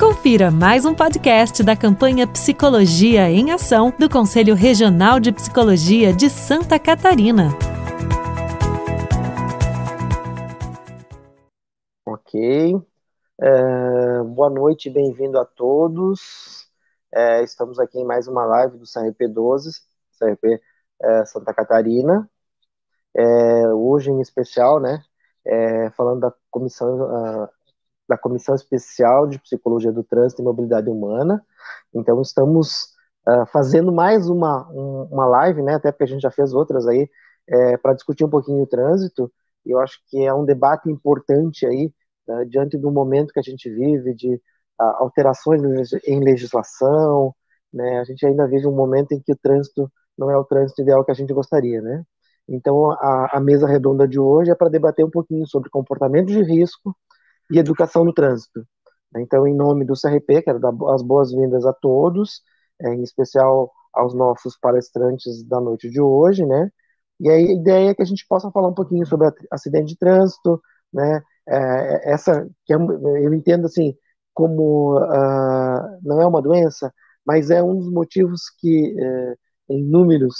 [0.00, 6.30] Confira mais um podcast da campanha Psicologia em Ação do Conselho Regional de Psicologia de
[6.30, 7.50] Santa Catarina.
[12.06, 12.80] Ok.
[13.42, 16.66] É, boa noite, bem-vindo a todos.
[17.12, 19.82] É, estamos aqui em mais uma live do CRP 12,
[20.18, 20.62] CRP
[21.02, 22.26] é, Santa Catarina.
[23.14, 25.04] É, hoje, em especial, né,
[25.44, 27.48] é, falando da comissão uh,
[28.10, 31.40] da Comissão Especial de Psicologia do Trânsito e Mobilidade Humana.
[31.94, 32.88] Então, estamos
[33.28, 36.88] uh, fazendo mais uma, um, uma live, né, até porque a gente já fez outras
[36.88, 37.08] aí,
[37.48, 39.32] é, para discutir um pouquinho o trânsito,
[39.64, 41.92] e eu acho que é um debate importante aí,
[42.28, 45.62] uh, diante do momento que a gente vive, de uh, alterações
[46.04, 47.32] em legislação,
[47.72, 49.88] né, a gente ainda vive um momento em que o trânsito
[50.18, 52.04] não é o trânsito ideal que a gente gostaria, né?
[52.48, 56.42] Então, a, a mesa redonda de hoje é para debater um pouquinho sobre comportamento de
[56.42, 56.94] risco,
[57.50, 58.64] e educação no trânsito.
[59.16, 62.42] Então, em nome do CRP, quero dar as boas-vindas a todos,
[62.80, 66.70] é, em especial aos nossos palestrantes da noite de hoje, né?
[67.18, 70.60] E a ideia é que a gente possa falar um pouquinho sobre acidente de trânsito,
[70.92, 71.22] né?
[71.48, 73.94] É, essa que é, eu entendo assim
[74.32, 76.92] como uh, não é uma doença,
[77.26, 79.34] mas é um dos motivos que é,
[79.68, 80.34] em números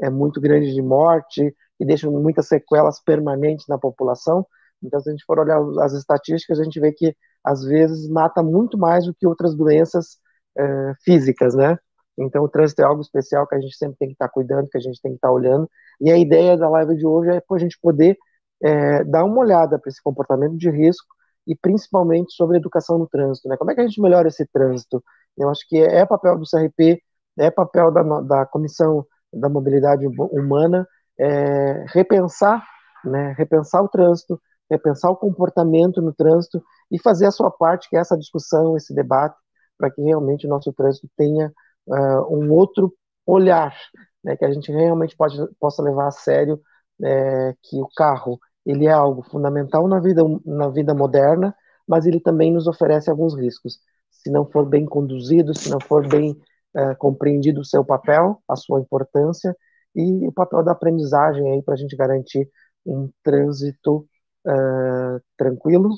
[0.00, 4.46] é muito grande de morte e deixam muitas sequelas permanentes na população.
[4.82, 8.42] Então, se a gente for olhar as estatísticas, a gente vê que às vezes mata
[8.42, 10.18] muito mais do que outras doenças
[10.56, 11.78] é, físicas, né?
[12.18, 14.78] Então, o trânsito é algo especial que a gente sempre tem que estar cuidando, que
[14.78, 15.68] a gente tem que estar olhando.
[16.00, 18.16] E a ideia da live de hoje é para a gente poder
[18.62, 21.06] é, dar uma olhada para esse comportamento de risco
[21.46, 23.56] e principalmente sobre educação no trânsito, né?
[23.56, 25.02] Como é que a gente melhora esse trânsito?
[25.36, 27.02] Eu acho que é papel do CRP,
[27.38, 30.86] é papel da, da Comissão da Mobilidade Humana
[31.18, 32.64] é, repensar,
[33.04, 33.34] né?
[33.36, 37.96] Repensar o trânsito, é pensar o comportamento no trânsito e fazer a sua parte, que
[37.96, 39.36] é essa discussão, esse debate,
[39.78, 41.52] para que realmente o nosso trânsito tenha
[41.86, 42.92] uh, um outro
[43.26, 43.74] olhar,
[44.22, 46.60] né, que a gente realmente pode, possa levar a sério
[47.02, 51.54] é, que o carro ele é algo fundamental na vida, na vida moderna,
[51.86, 53.78] mas ele também nos oferece alguns riscos.
[54.10, 58.56] Se não for bem conduzido, se não for bem uh, compreendido o seu papel, a
[58.56, 59.56] sua importância
[59.94, 62.50] e o papel da aprendizagem aí para a gente garantir
[62.84, 64.06] um trânsito
[64.46, 65.90] uh, tranquilo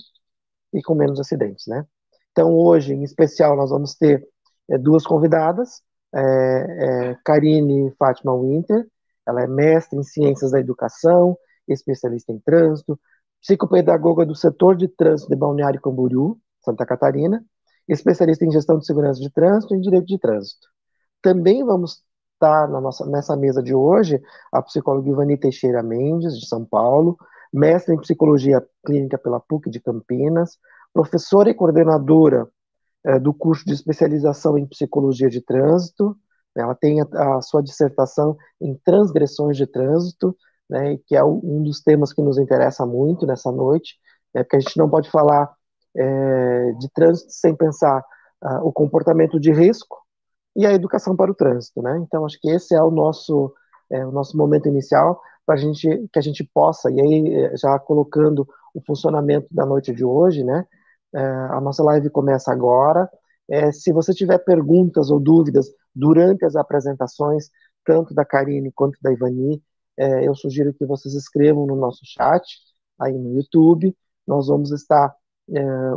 [0.72, 1.86] e com menos acidentes, né?
[2.32, 4.26] Então, hoje, em especial, nós vamos ter
[4.70, 5.82] é, duas convidadas,
[6.14, 8.86] é, é, Karine Fátima Winter,
[9.26, 12.98] ela é mestre em Ciências da Educação, especialista em trânsito,
[13.40, 17.44] psicopedagoga do setor de trânsito de Balneário Camboriú, Santa Catarina,
[17.88, 20.68] especialista em gestão de segurança de trânsito e em direito de trânsito.
[21.22, 22.02] Também vamos
[22.34, 24.20] estar nossa, nessa mesa de hoje
[24.52, 27.18] a psicóloga Ivani Teixeira Mendes, de São Paulo,
[27.52, 30.58] mestre em psicologia clínica pela PUC de Campinas,
[30.92, 32.48] professora e coordenadora
[33.04, 36.16] é, do curso de especialização em psicologia de trânsito.
[36.56, 40.36] Ela tem a, a sua dissertação em transgressões de trânsito,
[40.68, 43.94] né, que é um dos temas que nos interessa muito nessa noite,
[44.34, 45.50] né, porque a gente não pode falar
[45.96, 48.02] é, de trânsito sem pensar
[48.44, 49.98] uh, o comportamento de risco
[50.54, 51.98] e a educação para o trânsito, né?
[51.98, 53.52] Então acho que esse é o nosso
[53.90, 57.78] é, o nosso momento inicial para gente que a gente possa e aí eh, já
[57.78, 60.66] colocando o funcionamento da noite de hoje, né?
[61.14, 63.08] É, a nossa live começa agora.
[63.48, 67.48] É, se você tiver perguntas ou dúvidas durante as apresentações,
[67.82, 69.62] tanto da Karine quanto da Ivani,
[69.96, 72.44] é, eu sugiro que vocês escrevam no nosso chat
[73.00, 73.96] aí no YouTube.
[74.26, 75.14] Nós vamos estar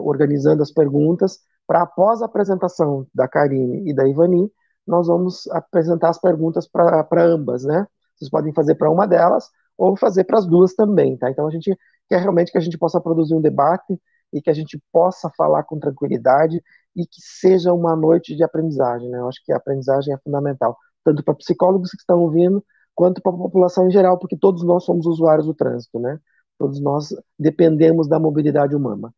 [0.02, 4.50] organizando as perguntas para após a apresentação da Karine e da Ivani,
[4.88, 7.86] nós vamos apresentar as perguntas para ambas, né?
[8.22, 11.32] Vocês podem fazer para uma delas ou fazer para as duas também, tá?
[11.32, 11.76] Então a gente
[12.08, 14.00] quer realmente que a gente possa produzir um debate
[14.32, 16.62] e que a gente possa falar com tranquilidade
[16.96, 19.18] e que seja uma noite de aprendizagem, né?
[19.18, 23.32] Eu acho que a aprendizagem é fundamental, tanto para psicólogos que estão ouvindo, quanto para
[23.32, 26.20] a população em geral, porque todos nós somos usuários do trânsito, né?
[26.60, 29.12] Todos nós dependemos da mobilidade humana.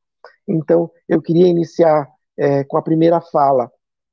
[0.48, 2.08] Então, eu queria iniciar
[2.38, 3.70] é, com a primeira fala,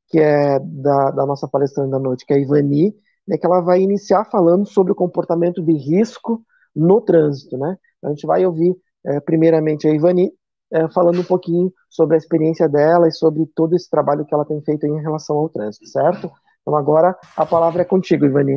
[0.08, 2.94] que é da, da nossa palestrante da noite, que é a Ivani,
[3.26, 6.42] né, que ela vai iniciar falando sobre o comportamento de risco
[6.74, 7.76] no trânsito, né?
[8.02, 10.32] A gente vai ouvir é, primeiramente a Ivani
[10.72, 14.44] é, falando um pouquinho sobre a experiência dela e sobre todo esse trabalho que ela
[14.44, 16.30] tem feito em relação ao trânsito, certo?
[16.62, 18.56] Então agora a palavra é contigo, Ivani.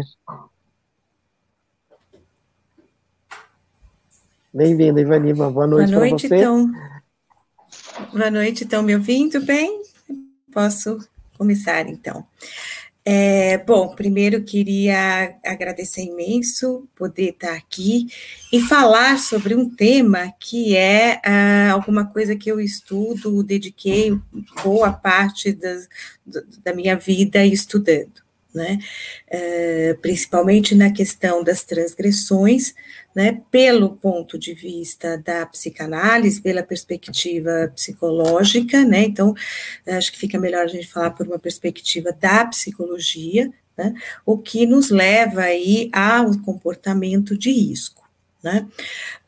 [4.54, 5.34] Bem-vinda, Ivani.
[5.34, 6.44] Boa noite, Boa noite para você.
[6.44, 6.72] Então.
[8.12, 9.82] Boa noite, estão me ouvindo bem?
[10.54, 11.00] Posso
[11.38, 12.24] começar, então.
[13.06, 18.08] É, bom, primeiro queria agradecer imenso poder estar aqui
[18.52, 24.18] e falar sobre um tema que é ah, alguma coisa que eu estudo, dediquei
[24.64, 25.90] boa parte das,
[26.64, 28.23] da minha vida estudando,
[28.54, 28.80] né?
[29.28, 32.74] É, principalmente na questão das transgressões,
[33.16, 39.36] né, pelo ponto de vista da psicanálise, pela perspectiva psicológica, né, então
[39.88, 43.94] acho que fica melhor a gente falar por uma perspectiva da psicologia, né,
[44.26, 48.03] o que nos leva aí ao comportamento de risco,
[48.44, 48.68] né.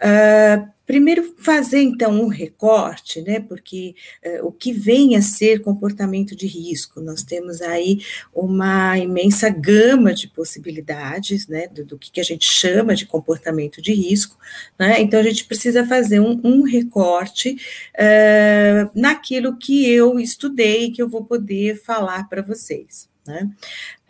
[0.02, 6.36] Uh, Primeiro, fazer então um recorte, né, porque uh, o que vem a ser comportamento
[6.36, 8.02] de risco, nós temos aí
[8.32, 13.82] uma imensa gama de possibilidades, né, do, do que, que, a gente chama de comportamento
[13.82, 14.38] de risco,
[14.78, 17.58] né, então a gente precisa fazer um, um recorte
[17.96, 23.15] uh, naquilo que eu estudei, que eu vou poder falar para vocês.
[23.28, 23.50] Né?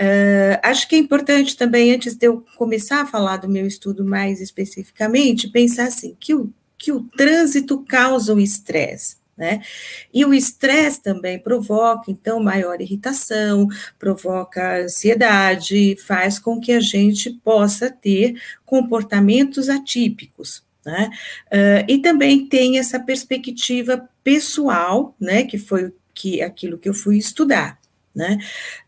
[0.01, 4.03] Uh, acho que é importante também, antes de eu começar a falar do meu estudo
[4.03, 9.17] mais especificamente, pensar assim, que o que o trânsito causa o estresse.
[9.37, 9.61] Né?
[10.13, 13.67] E o estresse também provoca, então, maior irritação,
[13.99, 20.63] provoca ansiedade, faz com que a gente possa ter comportamentos atípicos.
[20.85, 21.09] Né?
[21.47, 27.17] Uh, e também tem essa perspectiva pessoal, né, que foi que, aquilo que eu fui
[27.17, 27.77] estudar.
[28.15, 28.37] Né?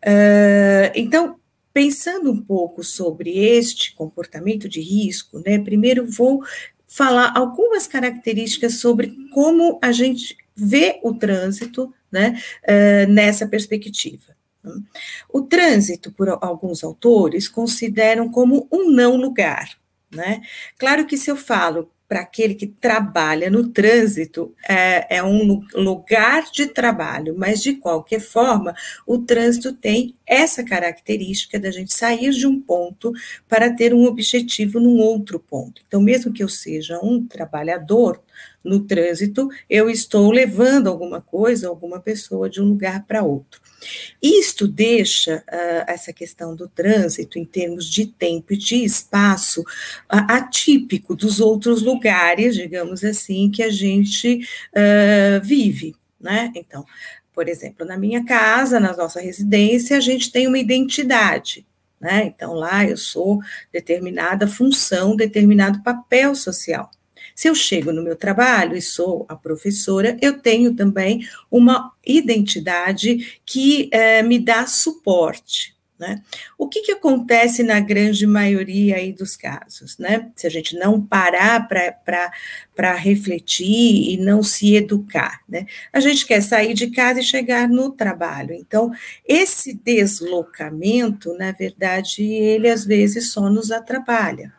[0.05, 1.37] Uh, então,
[1.73, 6.43] pensando um pouco sobre este comportamento de risco, né, primeiro vou
[6.87, 14.37] falar algumas características sobre como a gente vê o trânsito né, uh, nessa perspectiva.
[15.29, 19.69] O trânsito, por alguns autores, consideram como um não lugar.
[20.11, 20.41] Né?
[20.77, 26.45] Claro que se eu falo para aquele que trabalha no trânsito, é, é, um lugar
[26.51, 28.73] de trabalho, mas de qualquer forma,
[29.05, 33.11] o trânsito tem essa característica da gente sair de um ponto
[33.47, 35.81] para ter um objetivo num outro ponto.
[35.87, 38.21] Então, mesmo que eu seja um trabalhador
[38.67, 43.61] no trânsito, eu estou levando alguma coisa, alguma pessoa de um lugar para outro.
[44.21, 50.25] Isto deixa uh, essa questão do trânsito, em termos de tempo e de espaço, uh,
[50.27, 56.51] atípico dos outros lugares, digamos assim, que a gente uh, vive, né?
[56.55, 56.85] Então,
[57.33, 61.65] por exemplo, na minha casa, na nossa residência, a gente tem uma identidade.
[61.99, 62.25] Né?
[62.25, 63.39] Então, lá eu sou
[63.71, 66.91] determinada função, determinado papel social.
[67.37, 73.39] Se eu chego no meu trabalho e sou a professora, eu tenho também uma identidade
[73.45, 75.77] que é, me dá suporte.
[75.99, 76.23] Né?
[76.57, 79.99] O que, que acontece na grande maioria aí dos casos?
[79.99, 80.31] Né?
[80.35, 85.67] Se a gente não parar para refletir e não se educar, né?
[85.93, 88.51] a gente quer sair de casa e chegar no trabalho.
[88.55, 88.91] Então,
[89.23, 94.56] esse deslocamento, na verdade, ele às vezes só nos atrapalha.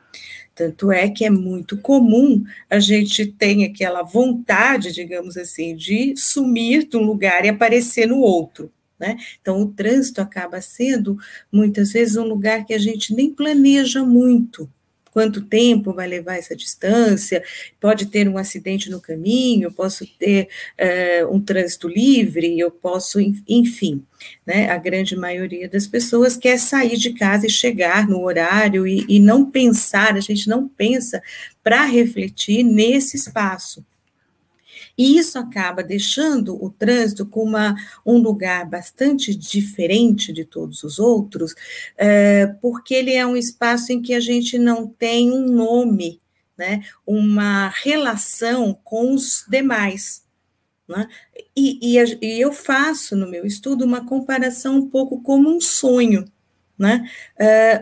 [0.59, 6.89] Tanto é que é muito comum a gente ter aquela vontade, digamos assim, de sumir
[6.89, 8.69] de um lugar e aparecer no outro.
[8.99, 9.17] Né?
[9.41, 11.17] Então, o trânsito acaba sendo,
[11.53, 14.69] muitas vezes, um lugar que a gente nem planeja muito,
[15.13, 17.43] quanto tempo vai levar essa distância,
[17.81, 23.19] pode ter um acidente no caminho, posso ter é, um trânsito livre, eu posso,
[23.49, 24.05] enfim,
[24.47, 29.05] né, a grande maioria das pessoas quer sair de casa e chegar no horário e,
[29.09, 31.23] e não pensar, a gente não pensa
[31.63, 33.85] para refletir nesse espaço.
[34.99, 40.99] E isso acaba deixando o trânsito com uma, um lugar bastante diferente de todos os
[40.99, 41.55] outros,
[41.97, 46.21] é, porque ele é um espaço em que a gente não tem um nome,
[46.59, 50.27] né, uma relação com os demais.
[50.89, 51.07] Né?
[51.55, 56.25] E, e, e eu faço no meu estudo uma comparação um pouco como um sonho.
[56.79, 57.11] Né?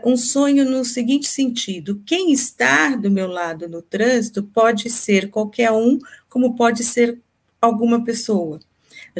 [0.05, 5.29] Uh, um sonho no seguinte sentido: quem está do meu lado no trânsito pode ser
[5.29, 5.99] qualquer um,
[6.37, 7.19] como pode ser
[7.63, 8.61] alguma pessoa.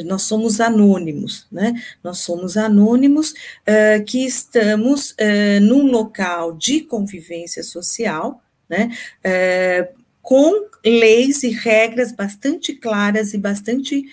[0.05, 1.73] Nós somos anônimos, né?
[2.03, 8.91] Nós somos anônimos uh, que estamos uh, num local de convivência social, né?
[9.25, 14.03] Uh, com leis e regras bastante claras e bastante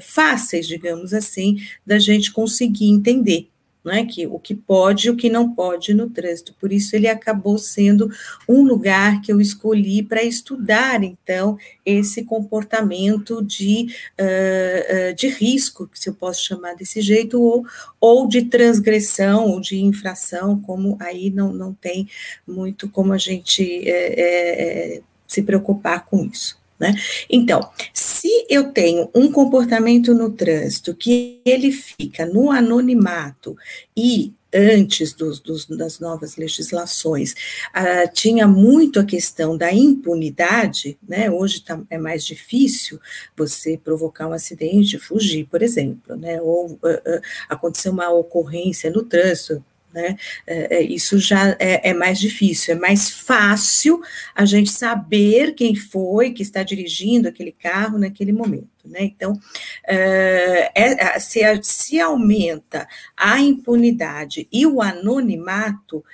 [0.00, 3.48] fáceis, digamos assim, da gente conseguir entender
[3.84, 6.54] né, que o que pode e o que não pode no trânsito.
[6.60, 8.08] Por isso ele acabou sendo
[8.48, 13.88] um lugar que eu escolhi para estudar, então, esse comportamento de,
[14.20, 17.64] uh, uh, de risco, se eu posso chamar desse jeito, ou,
[18.00, 22.08] ou de transgressão, ou de infração, como aí não, não tem
[22.46, 26.61] muito como a gente é, é, se preocupar com isso.
[26.82, 26.96] Né?
[27.30, 33.56] Então, se eu tenho um comportamento no trânsito que ele fica no anonimato
[33.96, 37.34] e antes dos, dos, das novas legislações,
[37.70, 41.30] uh, tinha muito a questão da impunidade, né?
[41.30, 43.00] Hoje tá, é mais difícil
[43.36, 46.42] você provocar um acidente, fugir, por exemplo, né?
[46.42, 50.16] Ou uh, uh, acontecer uma ocorrência no trânsito, né?
[50.46, 54.00] É, é, isso já é, é, mais difícil, é mais fácil
[54.34, 58.68] a gente saber quem foi que está dirigindo aquele carro naquele momento.
[58.84, 59.00] Né?
[59.02, 59.38] Então,
[59.86, 66.04] é, é se, se aumenta a impunidade e o anonimato,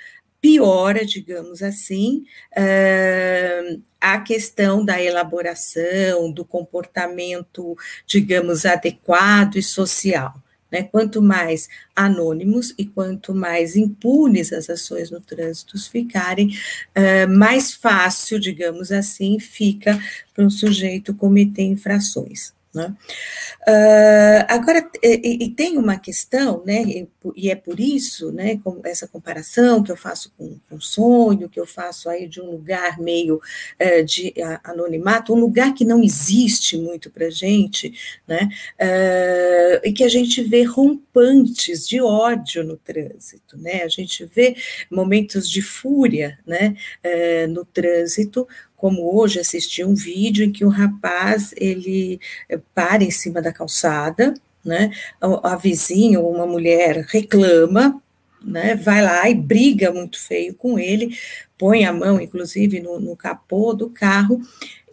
[0.41, 2.23] piora, digamos assim,
[3.99, 10.33] a questão da elaboração, do comportamento, digamos, adequado e social.
[10.71, 10.83] Né?
[10.83, 16.49] Quanto mais anônimos e quanto mais impunes as ações no trânsito ficarem,
[16.95, 19.99] uh, mais fácil, digamos assim, fica
[20.33, 22.53] para um sujeito cometer infrações.
[22.73, 22.95] Né?
[23.67, 26.83] Uh, agora, e, e, tem uma questão, né,
[27.35, 31.59] e, é por isso, né, com essa comparação que eu faço com, com sonho, que
[31.59, 36.77] eu faço aí de um lugar meio uh, de anonimato, um lugar que não existe
[36.77, 37.91] muito para gente,
[38.27, 38.47] né,
[38.79, 44.55] uh, e que a gente vê rompantes de ódio no trânsito, né, a gente vê
[44.91, 46.75] momentos de fúria, né,
[47.49, 48.47] no trânsito,
[48.79, 53.51] como hoje assisti um vídeo em que o rapaz ele eh, para em cima da
[53.51, 54.33] calçada,
[54.63, 54.91] né?
[55.19, 58.01] A, a vizinha uma mulher reclama,
[58.43, 58.75] né?
[58.75, 61.17] Vai lá e briga muito feio com ele,
[61.57, 64.41] põe a mão, inclusive, no, no capô do carro,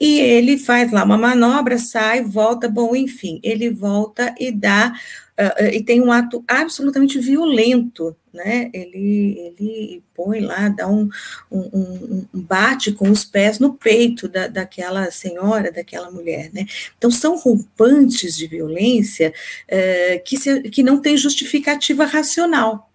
[0.01, 4.93] e ele faz lá uma manobra, sai, volta, bom, enfim, ele volta e dá
[5.39, 8.71] uh, e tem um ato absolutamente violento, né?
[8.73, 11.09] Ele, ele põe lá, dá um,
[11.51, 16.67] um, um bate com os pés no peito da, daquela senhora, daquela mulher, né?
[16.99, 19.33] Então são rompantes de violência
[19.71, 22.91] uh, que, se, que não tem justificativa racional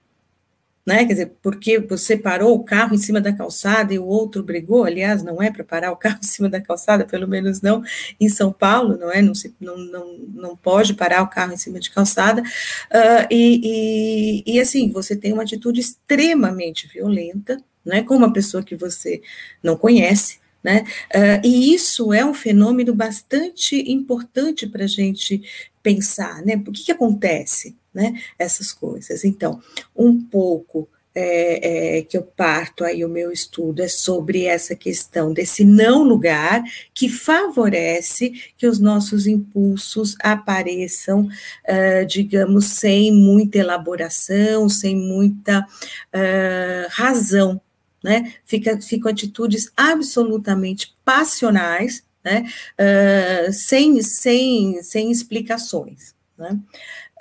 [0.91, 1.05] né?
[1.05, 4.83] Quer dizer, porque você parou o carro em cima da calçada e o outro brigou,
[4.83, 7.81] aliás, não é para parar o carro em cima da calçada, pelo menos não
[8.19, 9.21] em São Paulo, não é?
[9.21, 14.43] Não, se, não, não, não pode parar o carro em cima de calçada, uh, e,
[14.45, 18.03] e, e assim, você tem uma atitude extremamente violenta, né?
[18.03, 19.21] Com uma pessoa que você
[19.63, 20.83] não conhece, né?
[21.15, 25.41] Uh, e isso é um fenômeno bastante importante para a gente
[25.81, 26.55] pensar, né?
[26.55, 27.77] O que, que acontece?
[27.93, 28.21] Né?
[28.37, 29.23] Essas coisas.
[29.23, 29.61] Então,
[29.95, 35.33] um pouco é, é, que eu parto aí o meu estudo é sobre essa questão
[35.33, 44.69] desse não lugar que favorece que os nossos impulsos apareçam, uh, digamos, sem muita elaboração,
[44.69, 47.59] sem muita uh, razão,
[48.01, 48.33] né?
[48.45, 52.45] Fica, ficam atitudes absolutamente passionais, né?
[52.79, 56.57] Uh, sem, sem, sem explicações, né?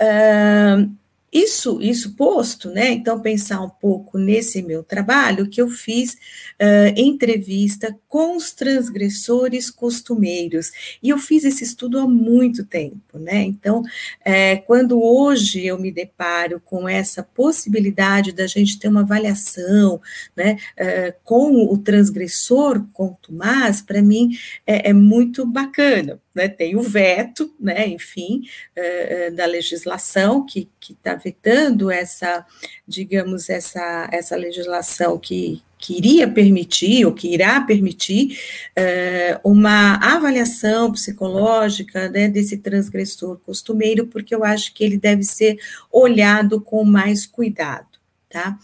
[0.00, 1.00] Uh,
[1.32, 2.90] isso, isso posto, né?
[2.90, 9.70] Então, pensar um pouco nesse meu trabalho, que eu fiz uh, entrevista com os transgressores
[9.70, 13.42] costumeiros, e eu fiz esse estudo há muito tempo, né?
[13.42, 13.82] Então,
[14.24, 20.00] é, quando hoje eu me deparo com essa possibilidade da gente ter uma avaliação,
[20.36, 24.30] né, uh, com o transgressor contumaz, para mim
[24.66, 28.42] é, é muito bacana, né, tem o veto, né, enfim,
[28.76, 32.46] uh, da legislação que está vetando essa,
[32.86, 38.38] digamos, essa, essa legislação que, que iria permitir, ou que irá permitir,
[38.78, 45.58] uh, uma avaliação psicológica né, desse transgressor costumeiro, porque eu acho que ele deve ser
[45.90, 47.88] olhado com mais cuidado,
[48.28, 48.56] tá?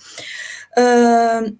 [0.78, 1.56] Uh,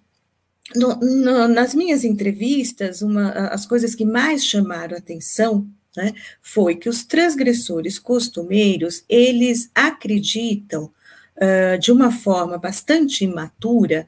[0.75, 6.13] no, no, nas minhas entrevistas, uma, as coisas que mais chamaram atenção né,
[6.43, 10.93] foi que os transgressores costumeiros, eles acreditam
[11.37, 14.07] uh, de uma forma bastante imatura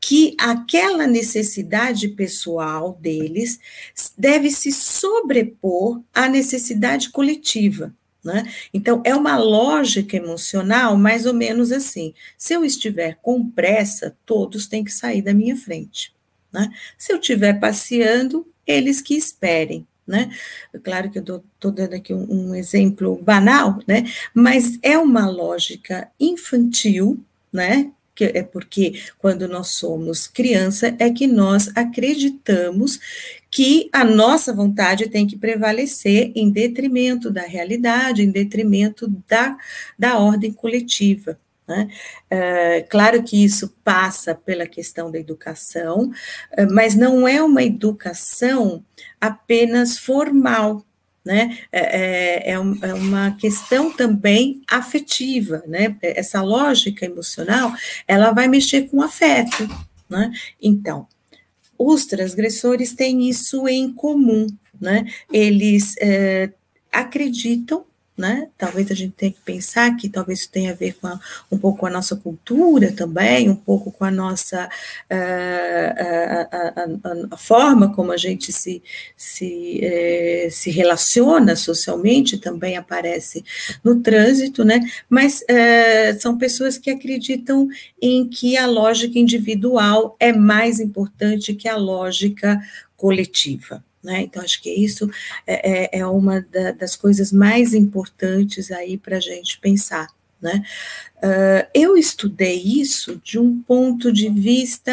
[0.00, 3.58] que aquela necessidade pessoal deles
[4.16, 7.94] deve se sobrepor à necessidade coletiva.
[8.24, 8.50] Né?
[8.72, 14.66] Então, é uma lógica emocional mais ou menos assim: se eu estiver com pressa, todos
[14.66, 16.14] têm que sair da minha frente.
[16.52, 16.70] Né?
[16.98, 20.28] Se eu estiver passeando, eles que esperem né?
[20.82, 24.04] Claro que eu estou dando aqui um, um, exemplo banal, né?
[24.34, 27.92] Mas é uma lógica infantil, né?
[28.22, 33.00] É porque quando nós somos criança é que nós acreditamos
[33.50, 39.56] que a nossa vontade tem que prevalecer em detrimento da realidade, em detrimento da,
[39.98, 41.38] da ordem coletiva.
[41.70, 41.88] Né?
[42.32, 48.84] Uh, claro que isso passa pela questão da educação, uh, mas não é uma educação
[49.20, 50.84] apenas formal,
[51.24, 51.58] né?
[51.70, 55.96] É, é, é, é uma questão também afetiva, né?
[56.02, 57.72] Essa lógica emocional,
[58.08, 59.68] ela vai mexer com o afeto,
[60.08, 60.32] né?
[60.60, 61.06] Então,
[61.78, 64.48] os transgressores têm isso em comum,
[64.80, 65.04] né?
[65.30, 65.94] Eles
[66.90, 67.84] acreditam
[68.20, 68.48] né?
[68.58, 71.18] Talvez a gente tenha que pensar que talvez isso tenha a ver com a,
[71.50, 75.94] um pouco com a nossa cultura também, um pouco com a nossa uh,
[76.52, 78.82] a, a, a, forma como a gente se,
[79.16, 83.42] se, eh, se relaciona socialmente também aparece
[83.82, 84.80] no trânsito, né?
[85.08, 85.42] Mas
[86.20, 87.68] são pessoas que acreditam
[88.00, 92.60] em que a lógica individual é mais importante que a lógica
[92.96, 93.82] coletiva.
[94.02, 94.22] Né?
[94.22, 95.10] Então, acho que isso
[95.46, 100.08] é, é, é uma da, das coisas mais importantes aí para a gente pensar.
[100.40, 100.64] Né?
[101.16, 104.90] Uh, eu estudei isso de um ponto de vista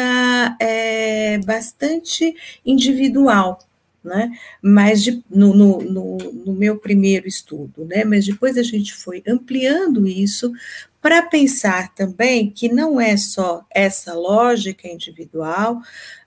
[0.60, 2.36] é, bastante
[2.66, 3.58] individual,
[4.04, 4.30] né?
[4.62, 8.04] Mas de, no, no, no, no, meu primeiro estudo, né?
[8.04, 10.52] Mas depois a gente foi ampliando isso
[11.00, 15.80] para pensar também que não é só essa lógica individual,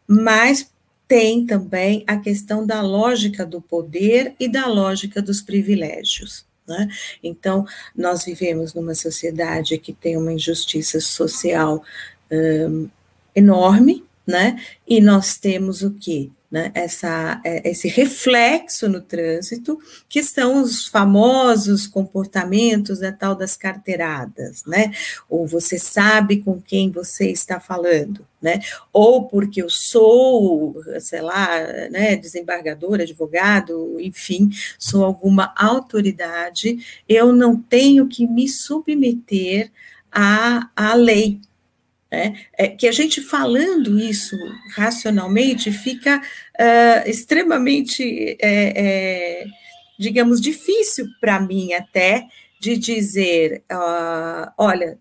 [0.07, 0.71] mas
[1.11, 6.45] tem também a questão da lógica do poder e da lógica dos privilégios.
[6.65, 6.87] Né?
[7.21, 11.83] Então, nós vivemos numa sociedade que tem uma injustiça social
[12.31, 12.87] um,
[13.35, 14.57] enorme, né?
[14.87, 16.29] E nós temos o quê?
[16.51, 19.79] Né, essa, é, esse reflexo no trânsito,
[20.09, 24.91] que são os famosos comportamentos da tal das carteiradas, né?
[25.29, 28.59] Ou você sabe com quem você está falando, né?
[28.91, 36.77] Ou porque eu sou, sei lá, né, desembargador, advogado, enfim, sou alguma autoridade,
[37.07, 39.71] eu não tenho que me submeter
[40.11, 41.39] à, à lei,
[42.11, 42.45] né?
[42.57, 44.35] É, que a gente falando isso
[44.75, 49.45] racionalmente fica uh, extremamente, é, é,
[49.97, 52.27] digamos, difícil para mim até
[52.59, 54.99] de dizer, uh, olha,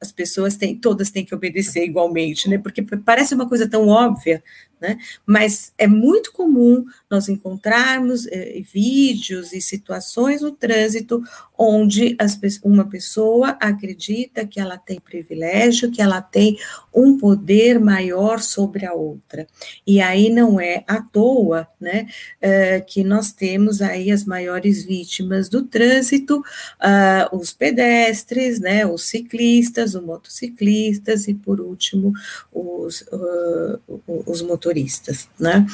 [0.00, 2.58] as pessoas têm, todas têm que obedecer igualmente, né?
[2.58, 4.42] Porque parece uma coisa tão óbvia,
[4.80, 4.98] né?
[5.24, 11.22] Mas é muito comum nós encontrarmos eh, vídeos e situações no trânsito
[11.56, 16.58] onde as, uma pessoa acredita que ela tem privilégio, que ela tem
[16.92, 19.46] um poder maior sobre a outra.
[19.86, 22.06] E aí não é à toa, né,
[22.40, 29.04] eh, que nós temos aí as maiores vítimas do trânsito, uh, os pedestres, né, os
[29.08, 32.12] ciclistas, os motociclistas e, por último,
[32.52, 33.80] os, uh,
[34.26, 35.66] os motoristas né?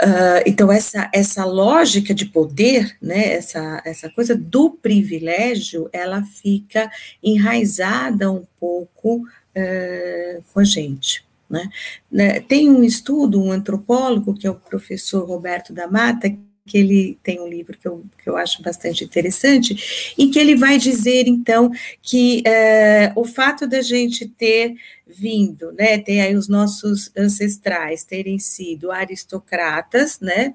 [0.00, 6.90] Uh, então, essa, essa lógica de poder, né, essa, essa coisa do privilégio, ela fica
[7.22, 11.24] enraizada um pouco uh, com a gente.
[11.48, 11.68] Né?
[12.10, 12.40] né?
[12.40, 16.30] Tem um estudo, um antropólogo, que é o professor Roberto da Mata,
[16.66, 20.54] que ele tem um livro que eu, que eu acho bastante interessante, em que ele
[20.54, 26.46] vai dizer, então, que é, o fato da gente ter vindo, né, ter aí os
[26.46, 30.54] nossos ancestrais terem sido aristocratas, né,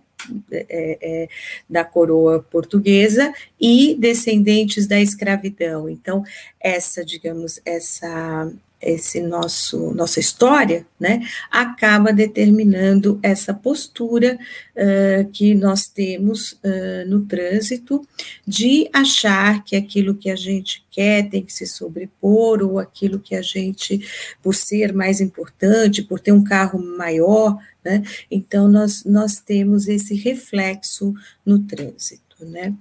[0.52, 1.30] é, é,
[1.70, 5.90] da coroa portuguesa e descendentes da escravidão.
[5.90, 6.24] Então,
[6.60, 8.52] essa, digamos, essa
[8.86, 14.38] esse nosso nossa história, né, acaba determinando essa postura
[14.76, 18.08] uh, que nós temos uh, no trânsito
[18.48, 23.36] de achar que aquilo que a gente quer tem que se sobrepor ou aquilo que
[23.36, 24.08] a gente,
[24.42, 30.16] por ser mais importante, por ter um carro maior, né, então nós nós temos esse
[30.16, 31.14] reflexo
[31.46, 32.74] no trânsito, né.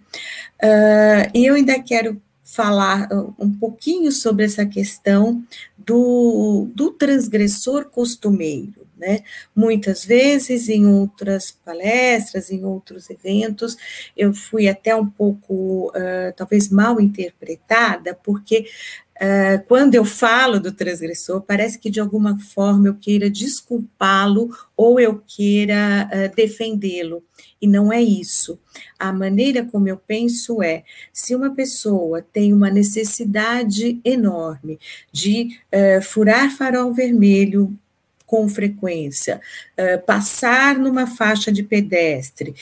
[1.35, 2.21] E eu ainda quero
[2.55, 5.43] falar um pouquinho sobre essa questão
[5.85, 8.85] do, do transgressor costumeiro.
[8.97, 9.23] Né?
[9.55, 13.77] Muitas vezes, em outras palestras, em outros eventos,
[14.17, 18.67] eu fui até um pouco, uh, talvez mal interpretada, porque
[19.17, 24.99] Uh, quando eu falo do transgressor, parece que de alguma forma eu queira desculpá-lo ou
[24.99, 27.23] eu queira uh, defendê-lo.
[27.61, 28.59] E não é isso.
[28.99, 34.79] A maneira como eu penso é: se uma pessoa tem uma necessidade enorme
[35.13, 37.73] de uh, furar farol vermelho
[38.27, 39.41] com frequência,
[40.07, 42.55] passar numa faixa de pedestre,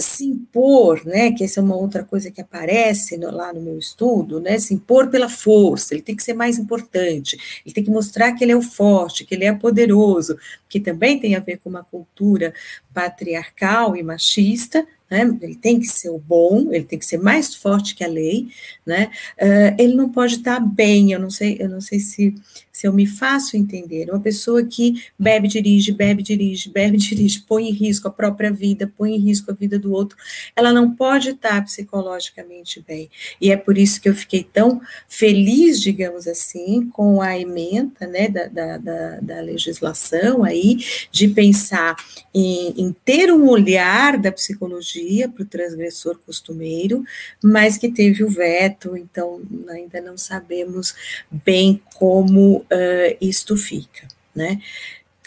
[0.00, 3.78] se impor, né, que essa é uma outra coisa que aparece no, lá no meu
[3.78, 7.90] estudo, né, se impor pela força, ele tem que ser mais importante, ele tem que
[7.90, 11.58] mostrar que ele é o forte, que ele é poderoso, que também tem a ver
[11.58, 12.52] com uma cultura
[12.92, 15.36] patriarcal e machista, né?
[15.40, 18.48] Ele tem que ser o bom, ele tem que ser mais forte que a lei,
[18.86, 19.10] né?
[19.40, 21.12] Uh, ele não pode estar bem.
[21.12, 22.34] Eu não sei, eu não sei se
[22.78, 24.08] se eu me faço entender.
[24.08, 28.92] Uma pessoa que bebe, dirige, bebe, dirige, bebe, dirige, põe em risco a própria vida,
[28.96, 30.16] põe em risco a vida do outro,
[30.54, 33.10] ela não pode estar psicologicamente bem.
[33.40, 38.28] E é por isso que eu fiquei tão feliz, digamos assim, com a emenda, né,
[38.28, 40.78] da, da, da, da legislação aí,
[41.10, 41.96] de pensar
[42.32, 44.97] em, em ter um olhar da psicologia
[45.28, 47.02] para o transgressor costumeiro,
[47.42, 50.94] mas que teve o veto, então ainda não sabemos
[51.30, 54.60] bem como uh, isto fica, né?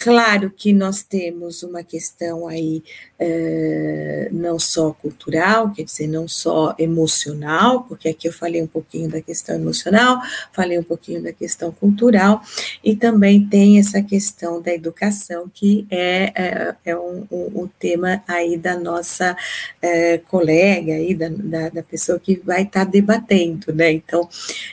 [0.01, 2.81] Claro que nós temos uma questão aí
[3.19, 9.07] é, não só cultural, quer dizer, não só emocional, porque aqui eu falei um pouquinho
[9.07, 10.19] da questão emocional,
[10.51, 12.41] falei um pouquinho da questão cultural,
[12.83, 18.23] e também tem essa questão da educação, que é, é, é um, um, um, tema
[18.27, 19.37] aí da nossa
[19.79, 23.91] é, colega, aí, da, da, da, pessoa que vai estar tá debatendo, né?
[23.91, 24.27] Então,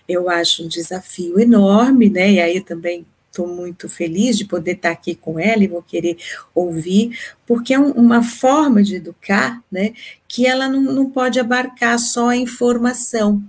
[0.09, 2.31] eu acho um desafio enorme, né?
[2.33, 3.05] E aí também
[3.39, 6.17] estou muito feliz de poder estar aqui com ela e vou querer
[6.53, 9.93] ouvir, porque é um, uma forma de educar, né,
[10.27, 13.41] que ela não, não pode abarcar só a informação,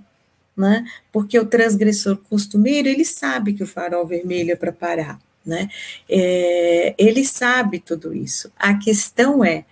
[0.56, 5.68] né, porque o transgressor costumeiro, ele sabe que o farol vermelho é para parar, né,
[6.08, 8.52] é, ele sabe tudo isso.
[8.56, 9.64] A questão é,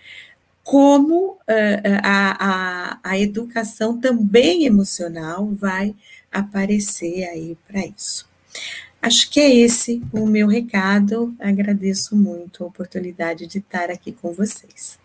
[0.63, 5.95] como uh, a, a, a educação também emocional vai
[6.31, 8.29] aparecer aí para isso.
[9.01, 11.33] Acho que é esse o meu recado.
[11.39, 14.99] Agradeço muito a oportunidade de estar aqui com vocês.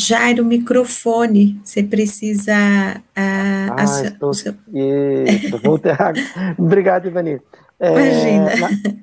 [0.00, 2.52] Jairo, microfone, você precisa.
[2.54, 4.54] Uh, ah, estou, seu...
[6.56, 7.38] Obrigado, Ivani.
[7.78, 8.44] É, Imagina.
[8.56, 8.94] Na,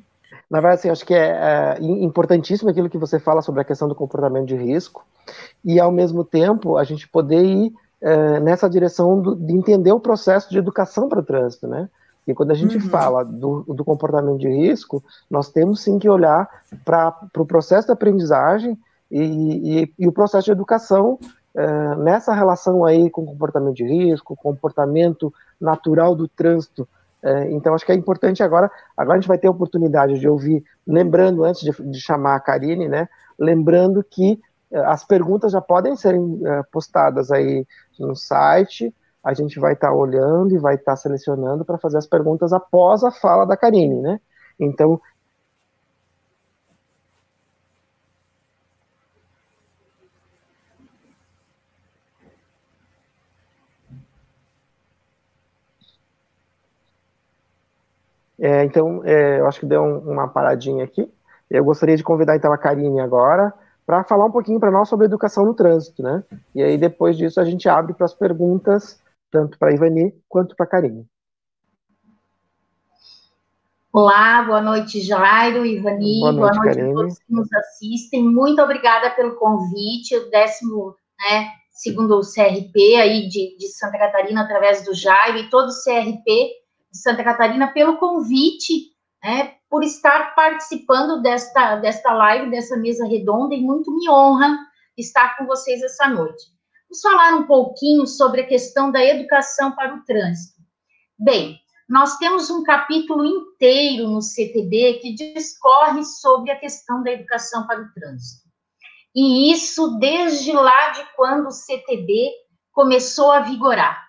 [0.50, 3.88] na, verdade, assim, acho que é, é, importantíssimo aquilo que você fala sobre a questão
[3.88, 5.06] do comportamento de risco,
[5.64, 10.00] e ao mesmo tempo a gente poder ir é, nessa direção do, de entender o
[10.00, 11.88] processo de educação para o trânsito, né?
[12.28, 12.90] E quando a gente uhum.
[12.90, 16.50] fala do, do, comportamento de risco, nós temos sim que olhar
[16.84, 18.78] para o pro processo de aprendizagem
[19.10, 21.18] e, e, e o processo de educação
[21.56, 26.88] é, nessa relação aí com comportamento de risco, comportamento natural do trânsito.
[27.24, 28.70] É, então, acho que é importante agora.
[28.96, 32.40] Agora a gente vai ter a oportunidade de ouvir, lembrando, antes de, de chamar a
[32.40, 33.10] Karine, né?
[33.40, 34.40] Lembrando que
[34.72, 37.66] é, as perguntas já podem ser é, postadas aí
[38.00, 38.94] no site.
[39.24, 42.54] A gente vai estar tá olhando e vai estar tá selecionando para fazer as perguntas
[42.54, 44.20] após a fala da Karine, né?
[44.60, 45.02] Então,
[58.40, 61.12] É, então, é, eu acho que deu um, uma paradinha aqui.
[61.50, 63.54] Eu gostaria de convidar então a Karine agora
[63.86, 66.24] para falar um pouquinho para nós sobre educação no trânsito, né?
[66.54, 70.56] E aí depois disso a gente abre para as perguntas tanto para a Ivani quanto
[70.56, 71.06] para a Karine.
[73.92, 78.24] Olá, boa noite, Jairo, Ivani, boa noite, boa noite a todos que nos assistem.
[78.24, 84.44] Muito obrigada pelo convite, o décimo, né, segundo o CRP aí de, de Santa Catarina,
[84.44, 86.52] através do Jairo, e todo o CRP
[86.92, 88.92] de Santa Catarina pelo convite,
[89.24, 94.58] né, por estar participando desta, desta live, dessa mesa redonda, e muito me honra
[94.98, 96.46] estar com vocês essa noite.
[96.90, 100.62] Vamos falar um pouquinho sobre a questão da educação para o trânsito.
[101.20, 107.66] Bem, nós temos um capítulo inteiro no CTB que discorre sobre a questão da educação
[107.66, 108.48] para o trânsito.
[109.16, 112.32] E isso desde lá de quando o CTB
[112.72, 114.06] começou a vigorar,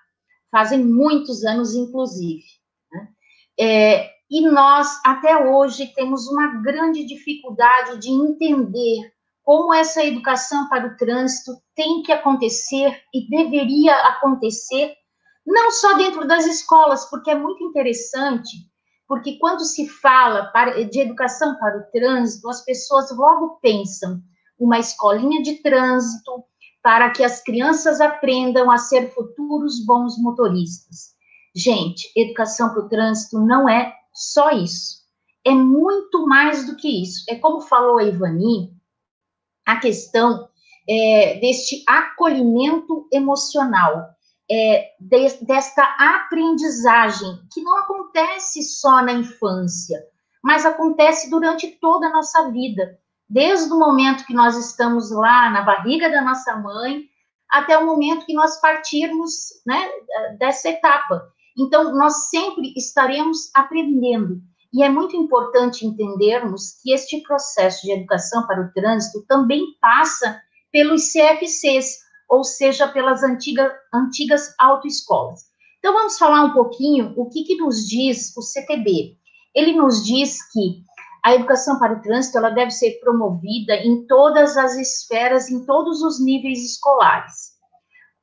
[0.50, 2.44] fazem muitos anos, inclusive.
[3.59, 10.87] É, e nós, até hoje, temos uma grande dificuldade de entender como essa educação para
[10.87, 14.94] o trânsito tem que acontecer e deveria acontecer,
[15.47, 18.59] não só dentro das escolas, porque é muito interessante,
[19.09, 20.53] porque quando se fala
[20.90, 24.21] de educação para o trânsito, as pessoas logo pensam
[24.59, 26.44] uma escolinha de trânsito
[26.83, 31.16] para que as crianças aprendam a ser futuros bons motoristas.
[31.59, 34.99] Gente, educação para o trânsito não é só isso.
[35.44, 37.25] É muito mais do que isso.
[37.29, 38.73] É como falou a Ivani,
[39.66, 40.49] a questão
[40.88, 44.07] é, deste acolhimento emocional,
[44.49, 50.01] é, de, desta aprendizagem, que não acontece só na infância,
[50.40, 52.97] mas acontece durante toda a nossa vida,
[53.29, 57.03] desde o momento que nós estamos lá na barriga da nossa mãe,
[57.51, 59.33] até o momento que nós partirmos
[59.66, 59.90] né,
[60.38, 61.33] dessa etapa.
[61.59, 64.40] Então, nós sempre estaremos aprendendo.
[64.73, 70.40] E é muito importante entendermos que este processo de educação para o trânsito também passa
[70.71, 75.40] pelos CFCs, ou seja, pelas antiga, antigas autoescolas.
[75.79, 79.16] Então, vamos falar um pouquinho o que, que nos diz o CTB.
[79.55, 80.83] Ele nos diz que
[81.25, 86.03] a educação para o trânsito ela deve ser promovida em todas as esferas, em todos
[86.03, 87.57] os níveis escolares.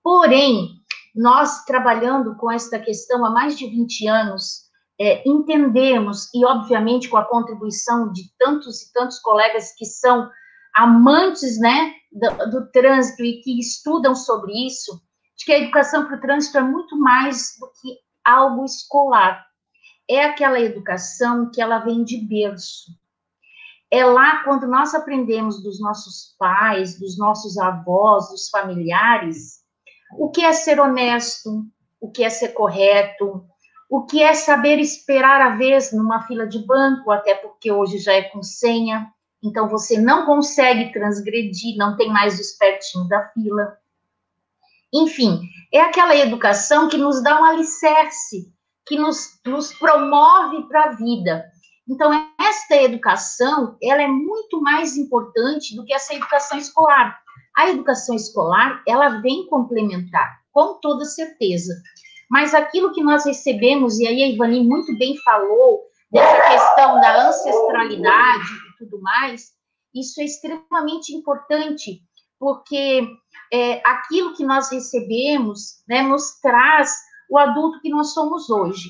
[0.03, 0.84] Porém,
[1.15, 4.65] nós trabalhando com esta questão há mais de 20 anos,
[4.99, 10.29] é, entendemos, e obviamente com a contribuição de tantos e tantos colegas que são
[10.75, 15.01] amantes né, do, do trânsito e que estudam sobre isso,
[15.37, 19.45] de que a educação para o trânsito é muito mais do que algo escolar.
[20.09, 22.91] É aquela educação que ela vem de berço.
[23.91, 29.64] É lá quando nós aprendemos dos nossos pais, dos nossos avós, dos familiares,
[30.17, 31.65] o que é ser honesto,
[31.99, 33.43] o que é ser correto,
[33.89, 38.13] o que é saber esperar a vez numa fila de banco, até porque hoje já
[38.13, 39.11] é com senha,
[39.43, 43.77] então você não consegue transgredir, não tem mais o espertinho da fila.
[44.93, 45.41] Enfim,
[45.71, 48.51] é aquela educação que nos dá um alicerce,
[48.85, 51.45] que nos, nos promove para a vida.
[51.87, 57.19] Então, esta educação, ela é muito mais importante do que essa educação escolar.
[57.55, 61.73] A educação escolar, ela vem complementar, com toda certeza.
[62.29, 67.27] Mas aquilo que nós recebemos, e aí a Ivani muito bem falou, dessa questão da
[67.27, 69.53] ancestralidade e tudo mais,
[69.93, 72.01] isso é extremamente importante,
[72.39, 73.07] porque
[73.51, 76.93] é, aquilo que nós recebemos né, nos traz
[77.29, 78.89] o adulto que nós somos hoje.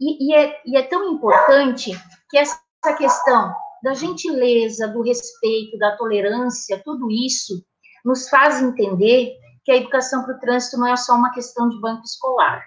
[0.00, 1.90] E, e, é, e é tão importante
[2.30, 2.60] que essa
[2.96, 7.64] questão da gentileza, do respeito, da tolerância, tudo isso
[8.04, 11.80] nos faz entender que a educação para o trânsito não é só uma questão de
[11.80, 12.62] banco escolar.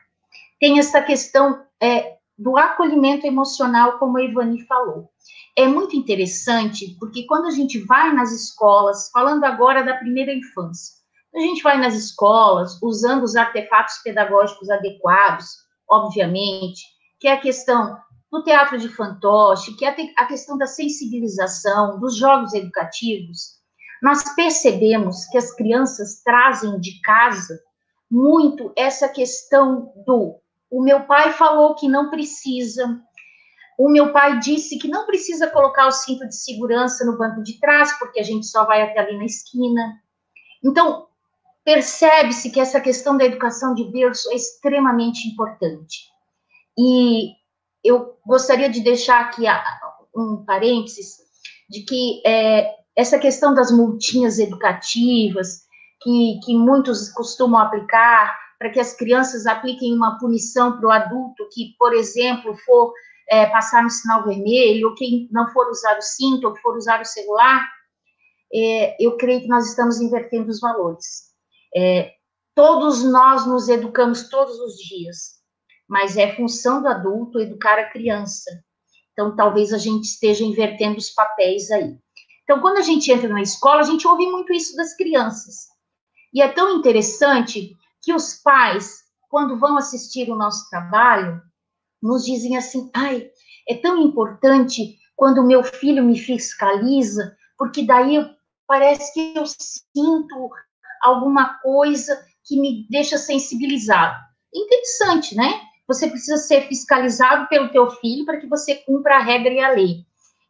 [0.60, 5.10] Tem essa questão é, do acolhimento emocional, como a Ivani falou.
[5.56, 10.96] É muito interessante, porque quando a gente vai nas escolas, falando agora da primeira infância,
[11.36, 15.48] a gente vai nas escolas usando os artefatos pedagógicos adequados,
[15.90, 16.82] obviamente,
[17.20, 17.98] que é a questão
[18.32, 23.57] do teatro de fantoche, que é a questão da sensibilização, dos jogos educativos,
[24.02, 27.60] nós percebemos que as crianças trazem de casa
[28.10, 33.02] muito essa questão do o meu pai falou que não precisa,
[33.78, 37.60] o meu pai disse que não precisa colocar o cinto de segurança no banco de
[37.60, 40.02] trás, porque a gente só vai até ali na esquina.
[40.64, 41.08] Então,
[41.64, 46.10] percebe-se que essa questão da educação de berço é extremamente importante.
[46.78, 47.34] E
[47.84, 49.44] eu gostaria de deixar aqui
[50.16, 51.18] um parênteses
[51.70, 55.68] de que é, essa questão das multinhas educativas,
[56.02, 61.48] que, que muitos costumam aplicar, para que as crianças apliquem uma punição para o adulto
[61.52, 62.92] que, por exemplo, for
[63.30, 67.00] é, passar no sinal vermelho, ou quem não for usar o cinto, ou for usar
[67.00, 67.70] o celular,
[68.52, 71.28] é, eu creio que nós estamos invertendo os valores.
[71.76, 72.14] É,
[72.56, 75.38] todos nós nos educamos todos os dias,
[75.88, 78.50] mas é função do adulto educar a criança.
[79.12, 81.96] Então, talvez a gente esteja invertendo os papéis aí.
[82.48, 85.68] Então, quando a gente entra na escola, a gente ouve muito isso das crianças.
[86.34, 91.42] E é tão interessante que os pais, quando vão assistir o nosso trabalho,
[92.02, 93.30] nos dizem assim: ai,
[93.68, 98.26] é tão importante quando o meu filho me fiscaliza, porque daí
[98.66, 100.50] parece que eu sinto
[101.02, 104.16] alguma coisa que me deixa sensibilizado.
[104.56, 105.60] Interessante, né?
[105.86, 109.72] Você precisa ser fiscalizado pelo teu filho para que você cumpra a regra e a
[109.72, 110.06] lei.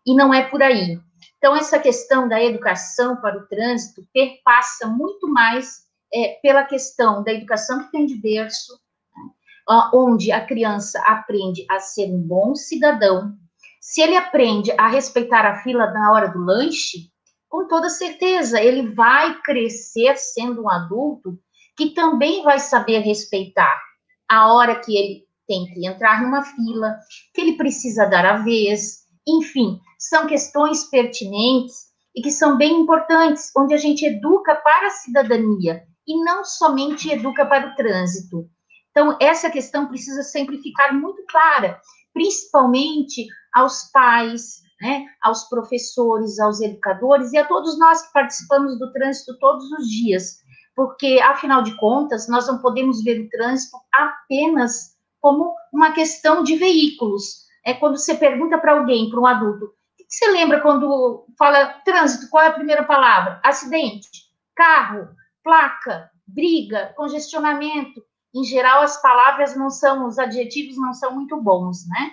[0.06, 1.00] E não é por aí.
[1.38, 7.32] Então, essa questão da educação para o trânsito perpassa muito mais é, pela questão da
[7.32, 8.74] educação que tem de berço,
[9.16, 13.34] né, onde a criança aprende a ser um bom cidadão.
[13.80, 17.12] Se ele aprende a respeitar a fila na hora do lanche,
[17.48, 21.40] com toda certeza, ele vai crescer sendo um adulto
[21.78, 23.80] que também vai saber respeitar
[24.28, 26.98] a hora que ele tem que entrar numa fila,
[27.34, 33.52] que ele precisa dar a vez, enfim, são questões pertinentes e que são bem importantes,
[33.56, 38.50] onde a gente educa para a cidadania e não somente educa para o trânsito.
[38.92, 41.80] Então, essa questão precisa sempre ficar muito clara,
[42.14, 48.92] principalmente aos pais, né, aos professores, aos educadores e a todos nós que participamos do
[48.94, 50.38] trânsito todos os dias,
[50.76, 56.56] porque, afinal de contas, nós não podemos ver o trânsito apenas como uma questão de
[56.56, 57.47] veículos.
[57.68, 61.82] É quando você pergunta para alguém, para um adulto, o que você lembra quando fala
[61.84, 62.30] trânsito?
[62.30, 63.42] Qual é a primeira palavra?
[63.44, 64.08] Acidente,
[64.56, 65.10] carro,
[65.44, 68.02] placa, briga, congestionamento.
[68.34, 72.12] Em geral, as palavras não são, os adjetivos não são muito bons, né?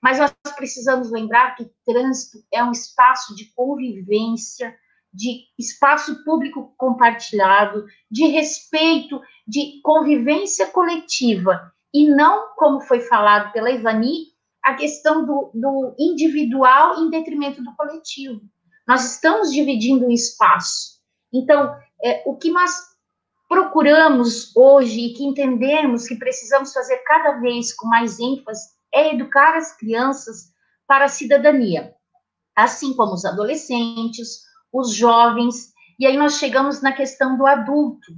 [0.00, 4.72] Mas nós precisamos lembrar que trânsito é um espaço de convivência,
[5.12, 13.70] de espaço público compartilhado, de respeito, de convivência coletiva, e não, como foi falado pela
[13.70, 14.31] Ivani,
[14.62, 18.40] a questão do, do individual em detrimento do coletivo.
[18.86, 21.00] Nós estamos dividindo um espaço.
[21.32, 22.92] Então, é, o que nós
[23.48, 29.56] procuramos hoje e que entendemos que precisamos fazer cada vez com mais ênfase é educar
[29.56, 30.52] as crianças
[30.86, 31.94] para a cidadania,
[32.56, 38.12] assim como os adolescentes, os jovens, e aí nós chegamos na questão do adulto.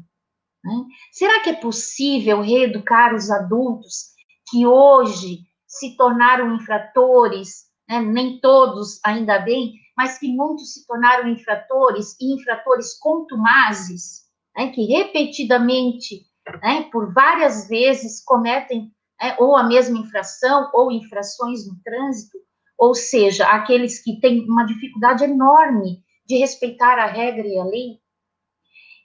[0.64, 0.84] Né?
[1.12, 4.14] Será que é possível reeducar os adultos
[4.48, 5.40] que hoje
[5.74, 8.00] se tornaram infratores, né?
[8.00, 14.22] nem todos, ainda bem, mas que muitos se tornaram infratores e infratores contumazes,
[14.56, 14.70] né?
[14.70, 16.26] que repetidamente,
[16.62, 16.88] né?
[16.92, 19.36] por várias vezes, cometem né?
[19.38, 22.38] ou a mesma infração ou infrações no trânsito,
[22.78, 27.98] ou seja, aqueles que têm uma dificuldade enorme de respeitar a regra e a lei?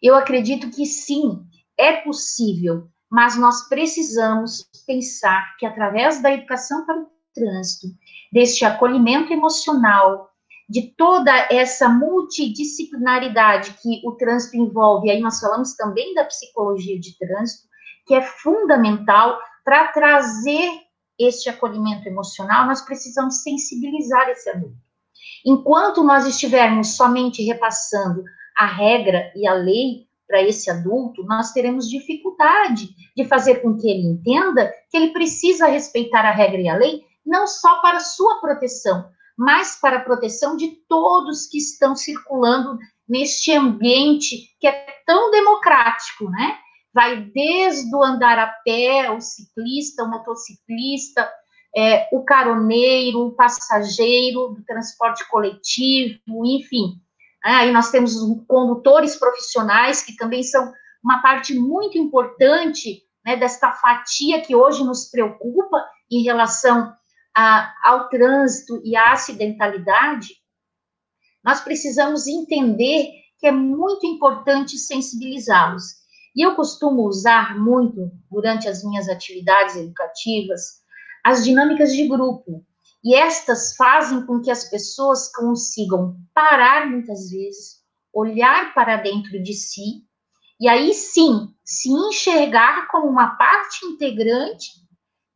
[0.01, 1.43] Eu acredito que sim,
[1.77, 7.87] é possível, mas nós precisamos pensar que através da educação para o trânsito,
[8.31, 10.29] deste acolhimento emocional,
[10.69, 17.17] de toda essa multidisciplinaridade que o trânsito envolve, aí nós falamos também da psicologia de
[17.17, 17.67] trânsito,
[18.05, 20.69] que é fundamental para trazer
[21.19, 24.77] este acolhimento emocional, nós precisamos sensibilizar esse adulto.
[25.45, 28.23] Enquanto nós estivermos somente repassando
[28.57, 33.89] a regra e a lei para esse adulto, nós teremos dificuldade de fazer com que
[33.89, 38.39] ele entenda que ele precisa respeitar a regra e a lei, não só para sua
[38.39, 45.31] proteção, mas para a proteção de todos que estão circulando neste ambiente que é tão
[45.31, 46.57] democrático, né?
[46.93, 51.27] Vai desde o andar a pé, o ciclista, o motociclista,
[51.75, 56.99] é, o caroneiro, o passageiro do transporte coletivo, enfim.
[57.45, 60.73] É, aí nós temos os condutores profissionais, que também são
[61.04, 66.93] uma parte muito importante né, desta fatia que hoje nos preocupa em relação
[67.36, 70.36] a, ao trânsito e à acidentalidade.
[71.43, 75.99] Nós precisamos entender que é muito importante sensibilizá-los.
[76.36, 80.80] E eu costumo usar muito, durante as minhas atividades educativas,
[81.23, 82.65] as dinâmicas de grupo,
[83.03, 87.79] e estas fazem com que as pessoas consigam parar muitas vezes,
[88.13, 90.03] olhar para dentro de si,
[90.59, 94.71] e aí sim se enxergar como uma parte integrante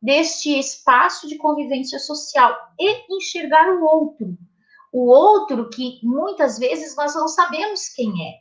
[0.02, 4.36] deste espaço de convivência social e enxergar o outro.
[4.92, 8.34] O outro que muitas vezes nós não sabemos quem é.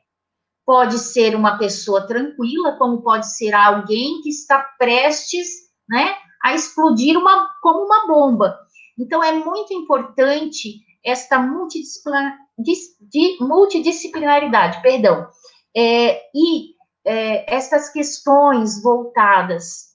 [0.66, 5.48] Pode ser uma pessoa tranquila, como pode ser alguém que está prestes,
[5.88, 8.60] né, a explodir uma, como uma bomba.
[8.98, 15.28] Então, é muito importante esta multidisciplinar, de, multidisciplinaridade, perdão,
[15.76, 16.76] é, e
[17.06, 19.94] é, essas questões voltadas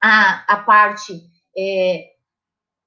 [0.00, 1.20] à, à parte
[1.56, 2.12] é,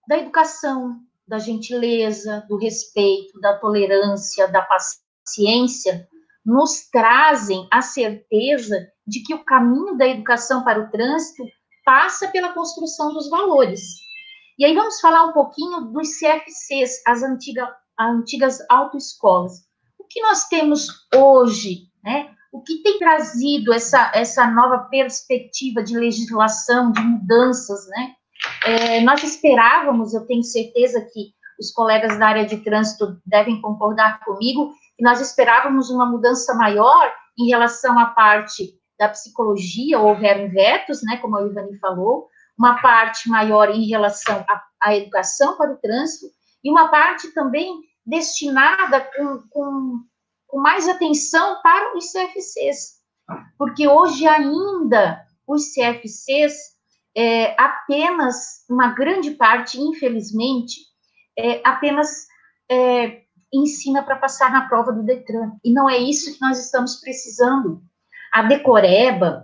[0.07, 6.07] da educação, da gentileza, do respeito, da tolerância, da paciência,
[6.45, 11.43] nos trazem a certeza de que o caminho da educação para o trânsito
[11.83, 14.06] passa pela construção dos valores.
[14.57, 19.67] E aí vamos falar um pouquinho dos CFCs, as antiga, antigas autoescolas.
[19.99, 22.31] O que nós temos hoje, né?
[22.51, 28.15] O que tem trazido essa, essa nova perspectiva de legislação, de mudanças, né?
[28.65, 34.23] É, nós esperávamos, eu tenho certeza que os colegas da área de trânsito devem concordar
[34.23, 41.03] comigo, que nós esperávamos uma mudança maior em relação à parte da psicologia, houveram vetos,
[41.03, 44.45] né, como a Ivani falou, uma parte maior em relação
[44.81, 46.27] à, educação para o trânsito
[46.63, 49.99] e uma parte também destinada com, com,
[50.47, 52.97] com mais atenção para os CFCs,
[53.57, 56.75] porque hoje ainda os CFCs,
[57.15, 60.81] é, apenas uma grande parte, infelizmente,
[61.37, 62.27] é, apenas
[62.69, 63.21] é,
[63.53, 67.81] ensina para passar na prova do Detran, e não é isso que nós estamos precisando.
[68.33, 69.43] A decoreba,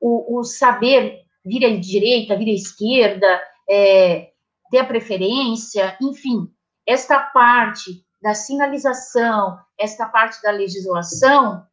[0.00, 4.30] o, o saber vira direita, vira esquerda, é,
[4.70, 6.48] ter a preferência, enfim,
[6.86, 11.64] esta parte da sinalização, esta parte da legislação,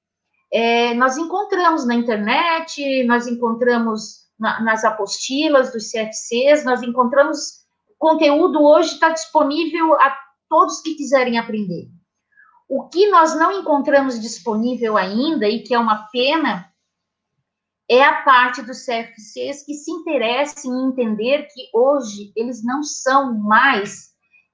[0.51, 7.65] é, nós encontramos na internet, nós encontramos na, nas apostilas dos CFCs, nós encontramos
[7.97, 10.15] conteúdo hoje está disponível a
[10.49, 11.89] todos que quiserem aprender.
[12.69, 16.71] O que nós não encontramos disponível ainda, e que é uma pena,
[17.89, 23.33] é a parte dos CFCs que se interessem em entender que hoje eles não são
[23.39, 24.11] mais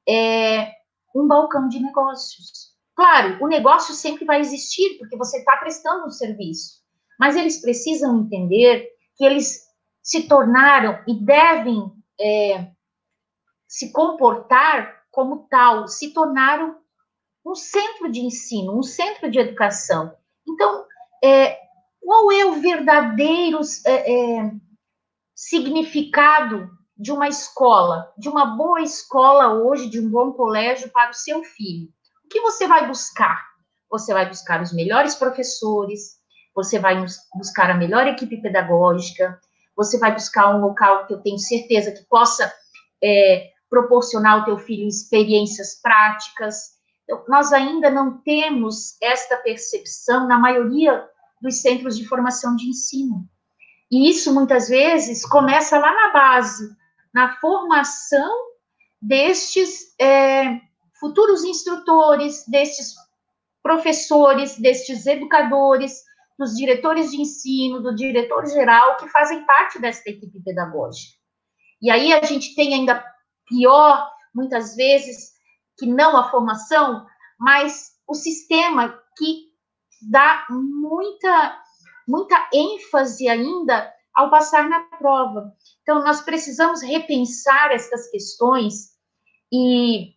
[0.07, 0.71] é,
[1.15, 2.73] um balcão de negócios.
[2.95, 6.81] Claro, o negócio sempre vai existir, porque você está prestando um serviço,
[7.19, 9.63] mas eles precisam entender que eles
[10.01, 12.67] se tornaram e devem é,
[13.67, 16.77] se comportar como tal, se tornaram
[17.45, 20.15] um centro de ensino, um centro de educação.
[20.47, 20.85] Então,
[21.23, 21.62] é,
[22.03, 24.51] qual é o verdadeiro é, é,
[25.33, 31.15] significado de uma escola, de uma boa escola hoje, de um bom colégio para o
[31.15, 31.89] seu filho?
[32.25, 33.41] O que você vai buscar?
[33.89, 36.17] Você vai buscar os melhores professores,
[36.53, 37.03] você vai
[37.35, 39.39] buscar a melhor equipe pedagógica,
[39.75, 42.51] você vai buscar um local que eu tenho certeza que possa
[43.03, 46.73] é, proporcionar ao teu filho experiências práticas.
[47.03, 51.07] Então, nós ainda não temos esta percepção na maioria
[51.43, 53.29] dos centros de formação de ensino.
[53.91, 56.73] E isso, muitas vezes, começa lá na base,
[57.13, 58.33] na formação
[58.99, 60.61] destes é,
[60.97, 62.95] futuros instrutores, destes
[63.61, 66.01] professores, destes educadores,
[66.39, 71.13] dos diretores de ensino, do diretor geral, que fazem parte desta equipe pedagógica.
[71.81, 73.03] E aí a gente tem ainda
[73.47, 75.33] pior, muitas vezes,
[75.77, 77.05] que não a formação,
[77.37, 79.52] mas o sistema que
[80.09, 81.59] dá muita,
[82.07, 85.53] muita ênfase ainda ao passar na prova.
[85.81, 88.93] Então, nós precisamos repensar essas questões
[89.51, 90.13] e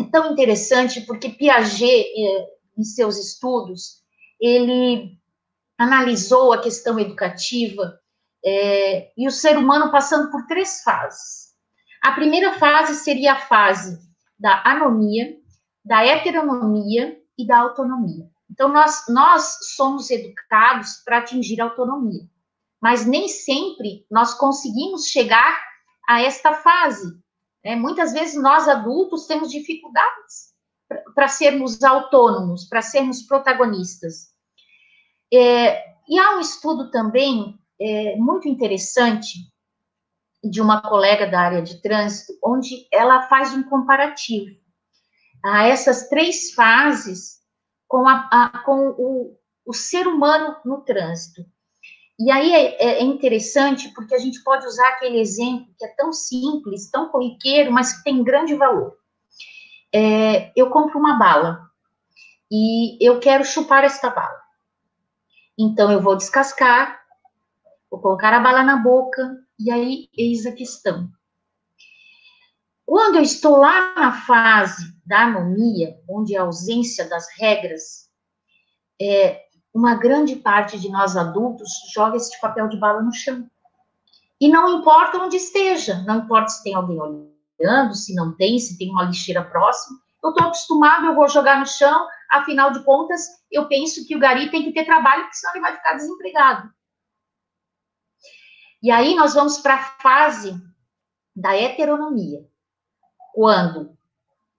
[0.00, 2.46] é tão interessante porque Piaget, eh,
[2.78, 4.02] em seus estudos,
[4.40, 5.18] ele
[5.78, 8.00] analisou a questão educativa
[8.44, 11.52] é, e o ser humano passando por três fases.
[12.02, 13.98] A primeira fase seria a fase
[14.38, 15.36] da anomia,
[15.84, 18.28] da heteronomia e da autonomia.
[18.52, 22.28] Então, nós, nós somos educados para atingir autonomia,
[22.80, 25.58] mas nem sempre nós conseguimos chegar
[26.06, 27.18] a esta fase.
[27.64, 27.74] Né?
[27.76, 30.52] Muitas vezes nós adultos temos dificuldades
[31.14, 34.34] para sermos autônomos, para sermos protagonistas.
[35.32, 39.50] É, e há um estudo também é, muito interessante
[40.44, 44.60] de uma colega da área de trânsito, onde ela faz um comparativo
[45.42, 47.41] a essas três fases
[47.92, 49.36] com, a, a, com o,
[49.66, 51.44] o, ser humano no trânsito.
[52.18, 55.88] E aí é, é, é, interessante porque a gente pode usar aquele exemplo que é
[55.88, 58.96] tão simples, tão corriqueiro, mas que tem grande valor.
[59.94, 61.68] É, eu compro uma bala
[62.50, 64.40] e eu quero chupar esta bala.
[65.58, 66.98] Então eu vou descascar,
[67.90, 71.10] vou colocar a bala na boca, e aí, eis a questão.
[72.92, 78.10] Quando eu estou lá na fase da anomia, onde a ausência das regras,
[79.00, 83.50] é, uma grande parte de nós adultos joga esse papel de bala no chão.
[84.38, 88.76] E não importa onde esteja, não importa se tem alguém olhando, se não tem, se
[88.76, 89.98] tem uma lixeira próxima.
[90.22, 94.20] Eu estou acostumado, eu vou jogar no chão, afinal de contas, eu penso que o
[94.20, 96.70] gari tem que ter trabalho, porque senão ele vai ficar desempregado.
[98.82, 100.54] E aí nós vamos para a fase
[101.34, 102.51] da heteronomia,
[103.32, 103.96] quando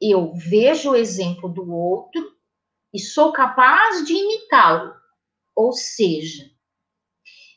[0.01, 2.21] eu vejo o exemplo do outro
[2.93, 4.93] e sou capaz de imitá-lo.
[5.55, 6.49] Ou seja,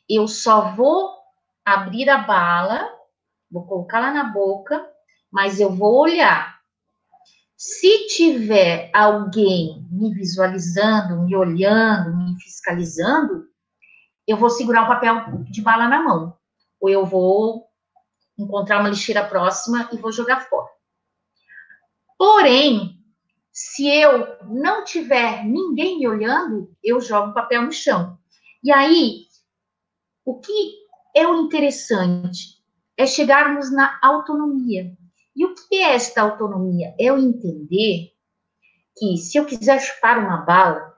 [0.09, 1.17] eu só vou
[1.65, 2.89] abrir a bala,
[3.51, 4.89] vou colocá-la na boca,
[5.31, 6.57] mas eu vou olhar.
[7.57, 13.47] Se tiver alguém me visualizando, me olhando, me fiscalizando,
[14.27, 16.37] eu vou segurar o papel de bala na mão
[16.81, 17.67] ou eu vou
[18.39, 20.76] encontrar uma lixeira próxima e vou jogar fora.
[22.19, 22.99] Porém,
[23.53, 28.19] se eu não tiver ninguém me olhando, eu jogo papel no chão.
[28.63, 29.27] E aí,
[30.25, 30.75] o que
[31.15, 32.57] é o interessante
[32.97, 34.93] é chegarmos na autonomia.
[35.35, 36.95] E o que é esta autonomia?
[36.99, 38.13] É eu entender
[38.97, 40.95] que se eu quiser chupar uma bala,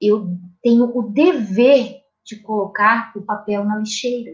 [0.00, 4.32] eu tenho o dever de colocar o papel na lixeira.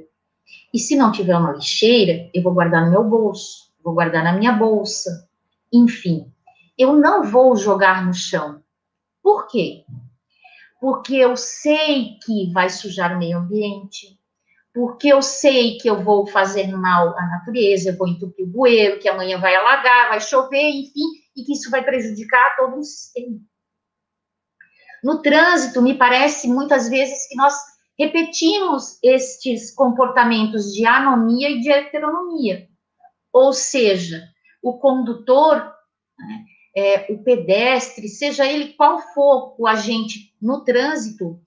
[0.73, 4.33] E se não tiver uma lixeira, eu vou guardar no meu bolso, vou guardar na
[4.33, 5.29] minha bolsa.
[5.75, 6.33] Enfim,
[6.79, 8.63] eu não vou jogar no chão.
[9.21, 9.85] Por quê?
[10.81, 14.17] Porque eu sei que vai sujar o meio ambiente,
[14.73, 19.01] porque eu sei que eu vou fazer mal à natureza, eu vou entupir o bueiro,
[19.01, 23.41] que amanhã vai alagar, vai chover, enfim, e que isso vai prejudicar todo o sistema.
[25.03, 27.55] No trânsito, me parece muitas vezes que nós
[27.99, 32.69] repetimos estes comportamentos de anomia e de heteronomia.
[33.33, 34.34] Ou seja,
[34.65, 35.73] o condutor,
[36.19, 36.45] né,
[36.75, 41.39] é, o pedestre, seja ele qual for o agente no trânsito,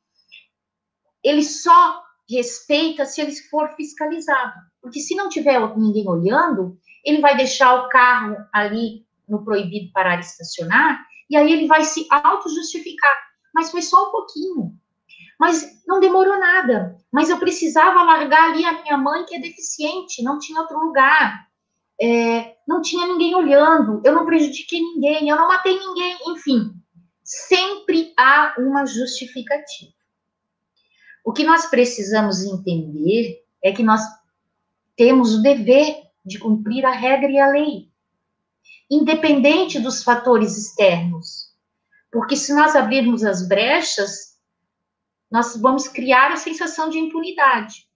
[1.23, 4.53] ele só respeita se ele for fiscalizado.
[4.81, 10.17] Porque se não tiver ninguém olhando, ele vai deixar o carro ali no proibido parar
[10.17, 13.17] e estacionar, e aí ele vai se auto-justificar.
[13.53, 14.79] Mas foi só um pouquinho.
[15.39, 16.95] Mas não demorou nada.
[17.11, 21.46] Mas eu precisava largar ali a minha mãe, que é deficiente, não tinha outro lugar.
[21.99, 26.73] É, não tinha ninguém olhando, eu não prejudiquei ninguém, eu não matei ninguém, enfim.
[27.23, 29.91] Sempre há uma justificativa.
[31.25, 34.01] O que nós precisamos entender é que nós
[34.95, 37.89] temos o dever de cumprir a regra e a lei,
[38.89, 41.53] independente dos fatores externos.
[42.11, 44.37] Porque se nós abrirmos as brechas,
[45.29, 47.86] nós vamos criar a sensação de impunidade.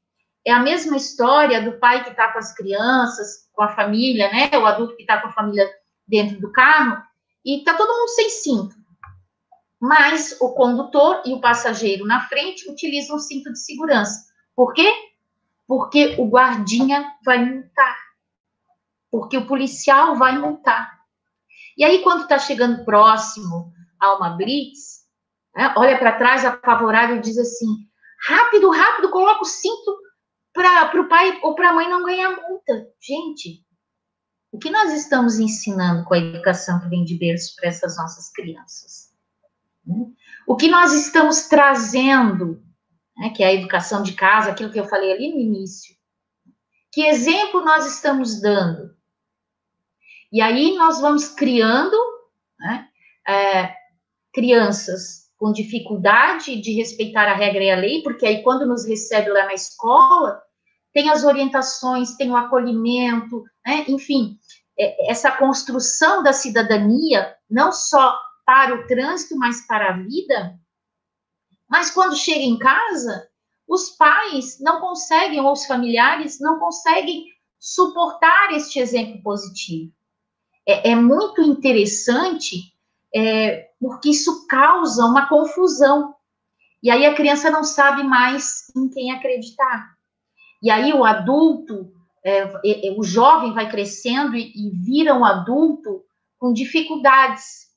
[0.45, 4.49] É a mesma história do pai que está com as crianças, com a família, né?
[4.57, 5.69] O adulto que está com a família
[6.07, 7.01] dentro do carro,
[7.45, 8.81] e está todo mundo sem cinto
[9.81, 14.27] mas o condutor e o passageiro na frente utilizam o cinto de segurança.
[14.55, 14.93] Por quê?
[15.67, 17.97] Porque o guardinha vai multar.
[19.09, 20.99] Porque o policial vai multar.
[21.75, 25.07] E aí, quando está chegando próximo a uma blitz,
[25.55, 27.87] né, olha para trás apavorado e diz assim:
[28.27, 29.97] rápido, rápido, coloca o cinto
[30.53, 32.87] para o pai ou para a mãe não ganhar multa.
[32.99, 33.65] Gente,
[34.51, 38.29] o que nós estamos ensinando com a educação que vem de berço para essas nossas
[38.31, 39.11] crianças?
[40.45, 42.61] O que nós estamos trazendo,
[43.17, 45.95] né, que é a educação de casa, aquilo que eu falei ali no início.
[46.91, 48.95] Que exemplo nós estamos dando?
[50.31, 51.97] E aí nós vamos criando
[52.59, 52.89] né,
[53.27, 53.73] é,
[54.33, 59.31] crianças com dificuldade de respeitar a regra e a lei, porque aí quando nos recebe
[59.31, 60.39] lá na escola,
[60.93, 64.37] tem as orientações, tem o acolhimento, né, enfim,
[64.77, 68.15] é, essa construção da cidadania, não só
[68.45, 70.59] para o trânsito, mas para a vida.
[71.67, 73.27] Mas quando chega em casa,
[73.67, 77.25] os pais não conseguem, ou os familiares não conseguem
[77.59, 79.91] suportar este exemplo positivo.
[80.67, 82.71] É, é muito interessante,
[83.13, 86.13] é, porque isso causa uma confusão.
[86.83, 89.95] E aí a criança não sabe mais em quem acreditar.
[90.63, 91.91] E aí o adulto,
[92.23, 96.03] é, é o jovem vai crescendo e, e vira um adulto
[96.39, 97.71] com dificuldades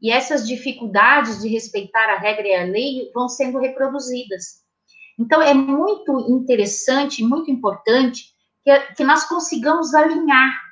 [0.00, 4.64] e essas dificuldades de respeitar a regra e a lei vão sendo reproduzidas.
[5.18, 8.26] Então, é muito interessante, muito importante
[8.62, 10.65] que, que nós consigamos alinhar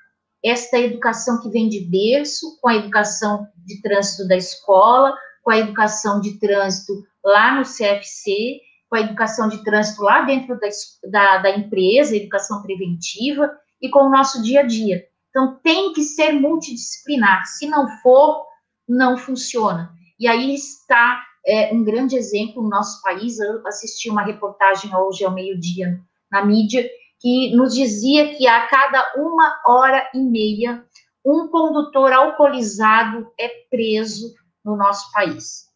[0.44, 5.58] esta educação que vem de berço com a educação de trânsito da escola, com a
[5.58, 6.92] educação de trânsito
[7.24, 10.68] lá no CFC, com a educação de trânsito lá dentro da,
[11.10, 15.04] da, da empresa, educação preventiva, e com o nosso dia a dia.
[15.30, 17.44] Então, tem que ser multidisciplinar.
[17.46, 18.44] Se não for,
[18.88, 19.92] não funciona.
[20.18, 23.38] E aí está é, um grande exemplo no nosso país.
[23.38, 26.88] Eu assisti uma reportagem hoje ao meio-dia na mídia
[27.24, 30.84] que nos dizia que a cada uma hora e meia
[31.24, 35.70] um condutor alcoolizado é preso no nosso país.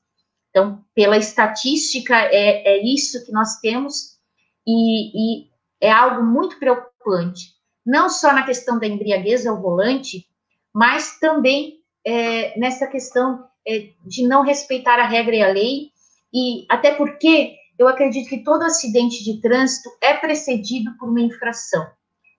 [0.51, 4.19] Então, pela estatística, é, é isso que nós temos
[4.67, 7.55] e, e é algo muito preocupante.
[7.87, 10.27] Não só na questão da embriaguez ao volante,
[10.75, 15.93] mas também é, nessa questão é, de não respeitar a regra e a lei,
[16.31, 21.87] e até porque eu acredito que todo acidente de trânsito é precedido por uma infração.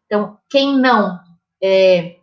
[0.05, 1.19] Então, quem não
[1.63, 2.17] é,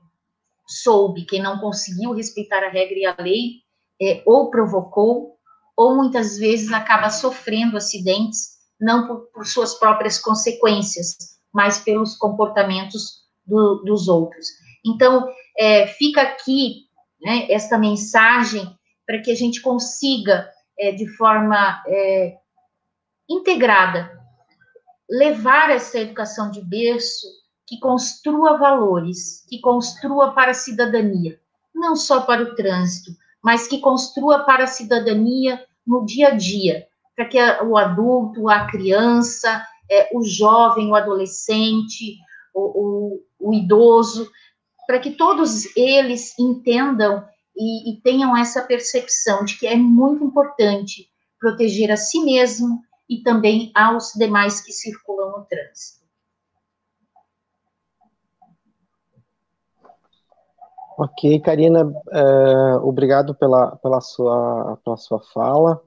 [0.67, 3.63] soube, quem não conseguiu respeitar a regra e a lei,
[4.01, 5.37] é, ou provocou,
[5.77, 11.17] ou muitas vezes acaba sofrendo acidentes, não por, por suas próprias consequências,
[11.53, 14.47] mas pelos comportamentos do, dos outros.
[14.85, 15.27] Então,
[15.59, 16.87] é, fica aqui
[17.23, 22.37] né, esta mensagem para que a gente consiga, é, de forma é,
[23.29, 24.11] integrada,
[25.09, 27.27] levar essa educação de berço
[27.67, 31.41] que construa valores, que construa para a cidadania,
[31.75, 33.11] não só para o trânsito,
[33.43, 38.67] mas que construa para a cidadania no dia a dia, para que o adulto, a
[38.67, 42.19] criança, é, o jovem, o adolescente,
[42.55, 44.31] o, o, o idoso,
[44.87, 47.25] para que todos eles entendam
[47.57, 51.09] e, e, tenham essa percepção de que é muito importante
[51.41, 56.07] proteger a si mesmo e também aos demais que circulam no trânsito.
[60.99, 65.81] Ok, Karina, é, obrigado pela, pela, sua, pela sua fala.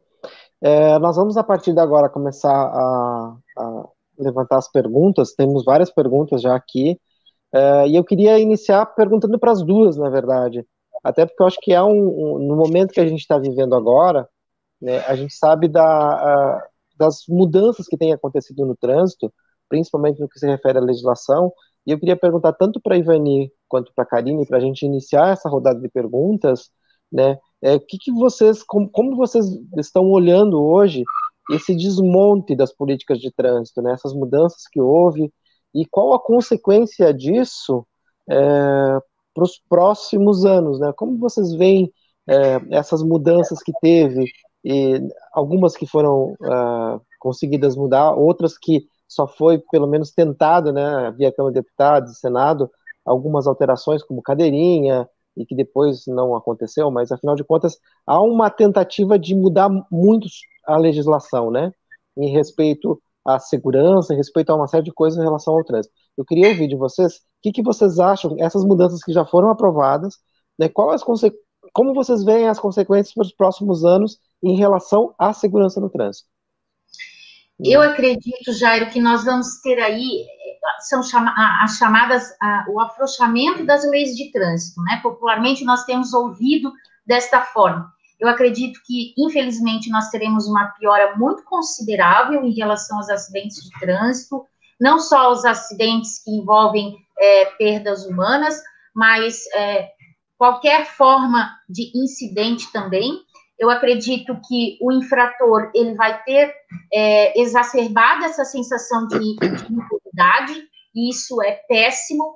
[0.61, 3.89] É, nós vamos, a partir de agora, começar a, a
[4.19, 5.33] levantar as perguntas.
[5.33, 6.99] Temos várias perguntas já aqui.
[7.51, 10.63] É, e eu queria iniciar perguntando para as duas, na verdade.
[11.03, 13.73] Até porque eu acho que é um, um no momento que a gente está vivendo
[13.73, 14.29] agora,
[14.81, 16.68] né, a gente sabe da, a,
[16.99, 19.33] das mudanças que têm acontecido no trânsito,
[19.69, 21.51] principalmente no que se refere à legislação.
[21.87, 25.31] E eu queria perguntar tanto para Ivani quanto para a Karine, para a gente iniciar
[25.33, 26.69] essa rodada de perguntas,
[27.11, 27.37] né?
[27.61, 29.45] É, que, que vocês, como, como vocês
[29.77, 31.03] estão olhando hoje
[31.51, 33.93] esse desmonte das políticas de trânsito, né?
[33.93, 35.31] Essas mudanças que houve
[35.73, 37.85] e qual a consequência disso
[38.29, 38.99] é,
[39.33, 40.91] para os próximos anos, né?
[40.95, 41.91] Como vocês veem
[42.27, 44.25] é, essas mudanças que teve
[44.63, 44.99] e
[45.33, 51.31] algumas que foram uh, conseguidas mudar, outras que só foi pelo menos tentado, né, via
[51.31, 52.69] Câmara de Deputados e Senado,
[53.05, 58.49] algumas alterações como cadeirinha e que depois não aconteceu, mas afinal de contas há uma
[58.49, 60.27] tentativa de mudar muito
[60.65, 61.71] a legislação, né,
[62.17, 65.93] em respeito à segurança, em respeito a uma série de coisas em relação ao trânsito.
[66.17, 69.49] Eu queria ouvir de vocês o que, que vocês acham essas mudanças que já foram
[69.49, 70.15] aprovadas,
[70.59, 71.03] né, qual as
[71.73, 76.27] como vocês veem as consequências para os próximos anos em relação à segurança no trânsito?
[77.59, 80.25] Eu acredito, Jairo, que nós vamos ter aí
[80.79, 82.33] são as chamadas
[82.69, 84.99] o afrouxamento das leis de trânsito, né?
[85.01, 86.71] Popularmente nós temos ouvido
[87.05, 87.91] desta forma.
[88.19, 93.79] Eu acredito que, infelizmente, nós teremos uma piora muito considerável em relação aos acidentes de
[93.79, 94.45] trânsito,
[94.79, 98.61] não só os acidentes que envolvem é, perdas humanas,
[98.93, 99.89] mas é,
[100.37, 103.21] qualquer forma de incidente também.
[103.59, 106.53] Eu acredito que o infrator ele vai ter
[106.93, 110.63] é, exacerbado essa sensação de, de impunidade,
[110.95, 112.35] e isso é péssimo.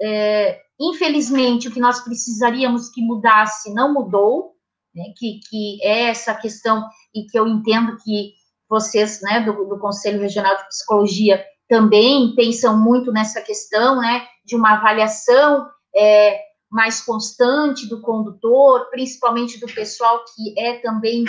[0.00, 4.52] É, infelizmente, o que nós precisaríamos que mudasse não mudou,
[4.94, 8.34] né, que, que é essa questão, e que eu entendo que
[8.68, 14.54] vocês, né, do, do Conselho Regional de Psicologia, também pensam muito nessa questão, né, de
[14.54, 15.66] uma avaliação
[15.96, 21.24] é, mais constante do condutor, principalmente do pessoal que é também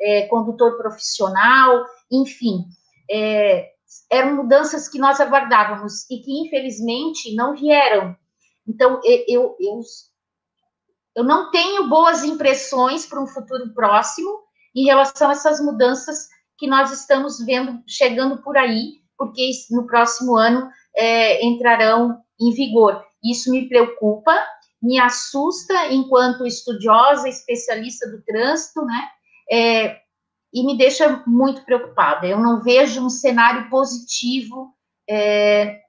[0.00, 2.64] é, condutor profissional, enfim,
[3.10, 3.70] é,
[4.10, 8.16] eram mudanças que nós aguardávamos e que infelizmente não vieram.
[8.66, 9.80] Então, eu, eu,
[11.16, 14.42] eu não tenho boas impressões para um futuro próximo
[14.74, 20.36] em relação a essas mudanças que nós estamos vendo chegando por aí, porque no próximo
[20.36, 23.04] ano é, entrarão em vigor.
[23.22, 24.36] Isso me preocupa,
[24.84, 29.08] me assusta enquanto estudiosa, especialista do trânsito, né?
[29.50, 30.00] É,
[30.52, 32.26] e me deixa muito preocupada.
[32.26, 34.74] Eu não vejo um cenário positivo
[35.08, 35.80] é,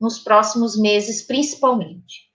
[0.00, 2.30] nos próximos meses, principalmente.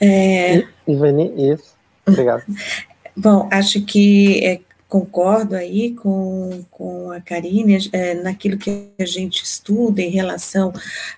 [0.00, 0.58] É...
[0.86, 1.74] Ivani, isso.
[2.06, 2.44] Obrigado.
[3.16, 4.60] Bom, acho que é,
[4.94, 10.72] concordo aí com, com a Karine, é, naquilo que a gente estuda em relação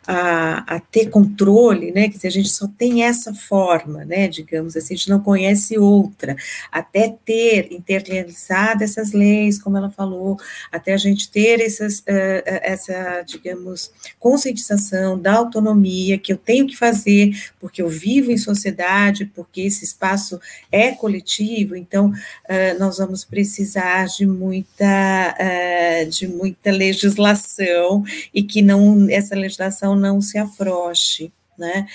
[0.07, 4.95] a, a ter controle, né, que a gente só tem essa forma, né, digamos assim,
[4.95, 6.35] a gente não conhece outra,
[6.73, 10.39] até ter internalizado essas leis, como ela falou,
[10.73, 16.79] até a gente ter essas, uh, essa, digamos, conscientização da autonomia que eu tenho que
[16.79, 20.41] fazer, porque eu vivo em sociedade, porque esse espaço
[20.73, 28.43] é coletivo, então uh, nós vamos precisar precisar de muita, uh, de muita legislação e
[28.43, 31.33] que não essa legislação não se afrouxe.
[31.59, 31.87] Né?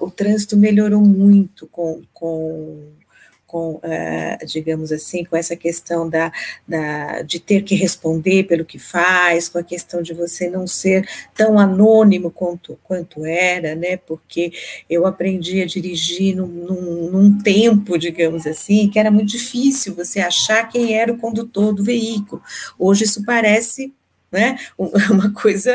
[0.00, 2.97] Uh, o trânsito melhorou muito com, com
[3.48, 6.30] com, uh, digamos assim, com essa questão da,
[6.68, 11.08] da, de ter que responder pelo que faz, com a questão de você não ser
[11.34, 14.52] tão anônimo quanto, quanto era, né, porque
[14.88, 20.20] eu aprendi a dirigir num, num, num tempo, digamos assim, que era muito difícil você
[20.20, 22.42] achar quem era o condutor do veículo.
[22.78, 23.92] Hoje isso parece
[24.30, 24.58] né?
[24.78, 25.72] Uma coisa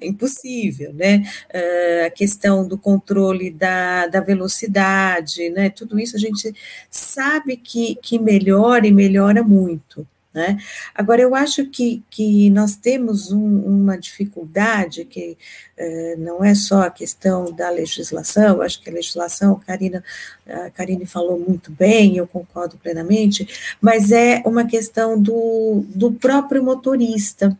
[0.00, 1.24] impossível, né?
[1.52, 5.70] Uh, a questão do controle da, da velocidade, né?
[5.70, 6.54] Tudo isso a gente
[6.90, 10.06] sabe que, que melhora e melhora muito.
[10.34, 10.58] Né?
[10.92, 15.38] Agora, eu acho que, que nós temos um, uma dificuldade que
[15.76, 20.02] eh, não é só a questão da legislação, acho que a legislação, Karina,
[20.46, 23.46] a Karine falou muito bem, eu concordo plenamente,
[23.80, 27.56] mas é uma questão do, do próprio motorista.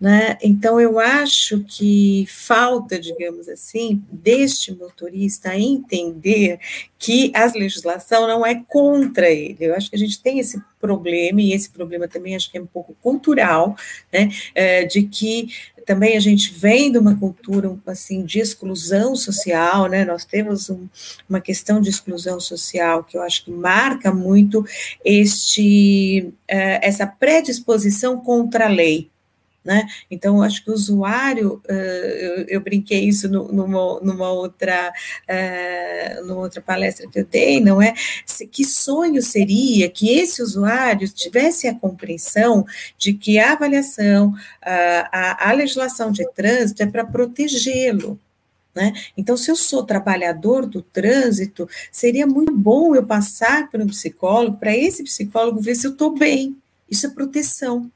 [0.00, 0.38] Né?
[0.42, 6.58] Então, eu acho que falta, digamos assim, deste motorista entender
[6.98, 9.58] que a legislação não é contra ele.
[9.60, 12.60] Eu acho que a gente tem esse problema, e esse problema também acho que é
[12.60, 13.76] um pouco cultural,
[14.12, 15.48] né, é, de que
[15.86, 20.04] também a gente vem de uma cultura assim de exclusão social, né?
[20.04, 20.86] Nós temos um,
[21.28, 24.64] uma questão de exclusão social que eu acho que marca muito
[25.04, 29.10] este é, essa predisposição contra a lei,
[29.64, 29.86] né?
[30.10, 34.92] Então, acho que o usuário, eu, eu brinquei isso numa, numa, outra,
[36.24, 37.94] numa outra palestra que eu dei, não é?
[38.50, 42.66] Que sonho seria que esse usuário tivesse a compreensão
[42.98, 48.18] de que a avaliação, a, a legislação de trânsito é para protegê-lo,
[48.74, 48.92] né?
[49.16, 54.56] Então, se eu sou trabalhador do trânsito, seria muito bom eu passar para um psicólogo,
[54.56, 56.56] para esse psicólogo ver se eu estou bem.
[56.90, 57.90] Isso é proteção.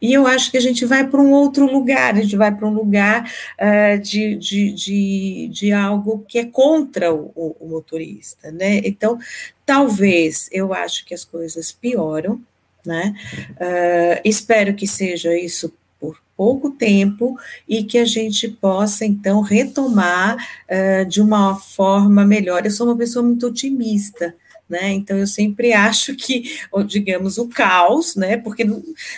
[0.00, 2.66] E eu acho que a gente vai para um outro lugar, a gente vai para
[2.66, 8.78] um lugar uh, de, de, de, de, algo que é contra o, o, motorista, né?
[8.78, 9.18] Então,
[9.66, 12.40] talvez eu acho que as coisas pioram,
[12.84, 13.14] né?
[13.52, 17.38] Uh, espero que seja isso por pouco tempo
[17.68, 22.64] e que a gente possa, então, retomar uh, de uma forma melhor.
[22.64, 24.34] Eu sou uma pessoa muito otimista,
[24.70, 24.92] né?
[24.92, 28.36] Então eu sempre acho que, digamos, o caos, né?
[28.36, 28.62] Porque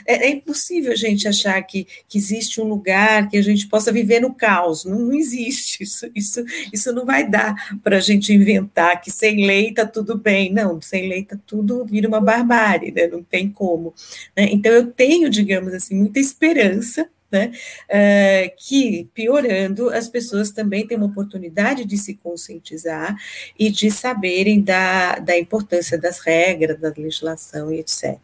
[0.06, 3.92] é, é, impossível a gente achar que, que existe um lugar que a gente possa
[3.92, 4.84] viver no caos.
[4.84, 9.46] Não, não existe isso, isso, isso não vai dar para a gente inventar que sem
[9.46, 10.52] lei está tudo bem.
[10.52, 13.06] Não, sem lei está tudo vira uma barbárie, né?
[13.06, 13.94] Não tem como.
[14.36, 14.48] Né?
[14.50, 17.50] Então eu tenho, digamos assim, muita esperança né,
[17.88, 23.16] uh, que, piorando, as pessoas também têm uma oportunidade de se conscientizar
[23.58, 28.18] e de saberem da, da importância das regras, da legislação e etc.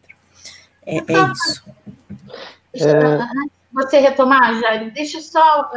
[0.85, 1.03] É, é
[1.33, 1.65] isso.
[2.75, 3.49] É...
[3.73, 5.71] Você retomar, Jair, deixa eu só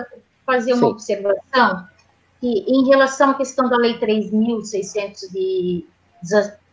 [0.46, 0.92] fazer uma Sim.
[0.92, 1.88] observação,
[2.40, 5.86] que em relação à questão da Lei 3.600 de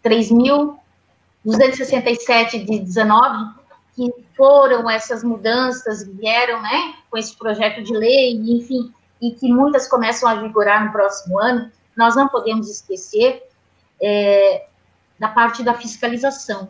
[0.05, 3.55] 3.267 de 19,
[3.95, 9.89] que foram essas mudanças, vieram, né, com esse projeto de lei, enfim, e que muitas
[9.89, 13.43] começam a vigorar no próximo ano, nós não podemos esquecer
[14.01, 14.66] é,
[15.18, 16.68] da parte da fiscalização.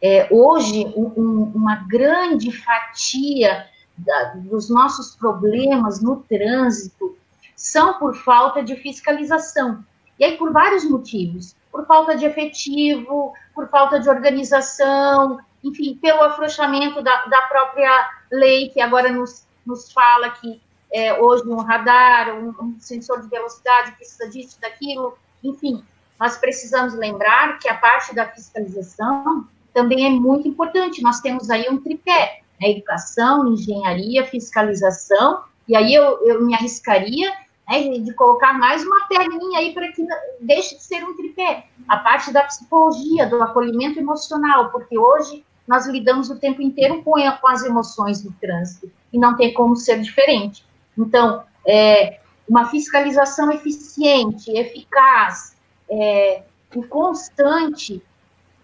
[0.00, 3.66] É, hoje, um, uma grande fatia
[3.98, 7.16] da, dos nossos problemas no trânsito
[7.54, 9.84] são por falta de fiscalização.
[10.18, 11.54] E aí, por vários motivos.
[11.70, 18.68] Por falta de efetivo, por falta de organização, enfim, pelo afrouxamento da, da própria lei,
[18.68, 20.60] que agora nos, nos fala que
[20.92, 25.84] é, hoje um radar, um, um, sensor de velocidade precisa disso, daquilo, enfim,
[26.18, 31.02] nós precisamos lembrar que a parte da fiscalização também é muito importante.
[31.02, 37.30] Nós temos aí um tripé, né, educação, engenharia, fiscalização, e aí eu, eu me arriscaria
[37.68, 40.04] né, de colocar mais uma perninha aí para que
[40.40, 41.66] deixe de ser um tripé.
[41.86, 47.14] A parte da psicologia, do acolhimento emocional, porque hoje nós lidamos o tempo inteiro com,
[47.46, 50.64] as emoções do trânsito e não tem como ser diferente.
[50.96, 55.54] Então, é, uma fiscalização eficiente, eficaz
[55.90, 56.42] é,
[56.74, 58.02] e constante,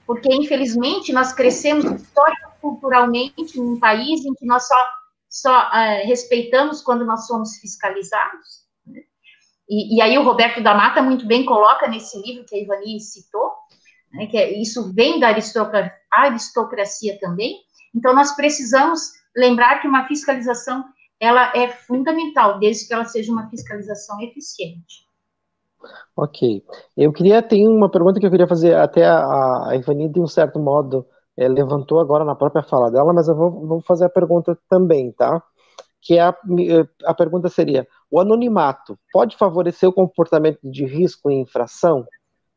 [0.07, 4.87] porque infelizmente nós crescemos histórico-culturalmente num país em que nós só,
[5.29, 8.65] só é, respeitamos quando nós somos fiscalizados.
[8.87, 9.03] Né?
[9.69, 12.99] E, e, aí o Roberto da Mata muito bem coloca nesse livro que a Ivani
[12.99, 13.53] citou,
[14.15, 17.57] né, que é, isso vem da aristocracia, aristocracia também.
[17.95, 19.01] Então, nós precisamos
[19.37, 20.85] lembrar que uma fiscalização
[21.21, 25.05] ela é fundamental, desde que ela seja uma fiscalização eficiente.
[26.17, 26.63] Ok.
[26.97, 30.27] Eu queria, tem uma pergunta que eu queria fazer, até a, a Ivani, de um
[30.27, 31.07] certo modo,
[31.37, 35.13] é, levantou agora na própria fala dela, mas eu vou, vou fazer a pergunta também,
[35.13, 35.43] tá?
[36.01, 36.37] Que é a,
[37.05, 42.07] a pergunta seria, o anonimato pode favorecer o comportamento de risco em infração?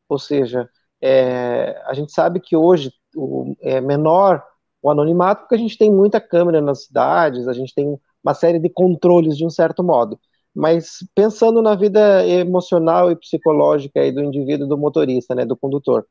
[0.08, 0.68] Ou seja,
[1.00, 4.42] é, a gente sabe que hoje o, é menor
[4.82, 8.58] o anonimato porque a gente tem muita câmera nas cidades, a gente tem uma série
[8.58, 10.18] de controles de um certo modo.
[10.54, 16.06] Mas pensando na vida emocional e psicológica aí do indivíduo, do motorista, né, do condutor,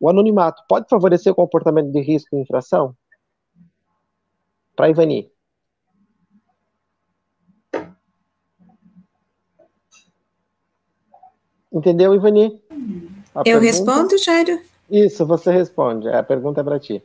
[0.00, 2.94] o anonimato pode favorecer o comportamento de risco e infração?
[4.74, 5.30] Para Ivani.
[11.72, 12.62] Entendeu, Ivani?
[12.70, 13.66] A Eu pergunta...
[13.66, 14.60] respondo, Jairo?
[14.90, 16.08] Isso, você responde.
[16.08, 17.02] A pergunta é para ti.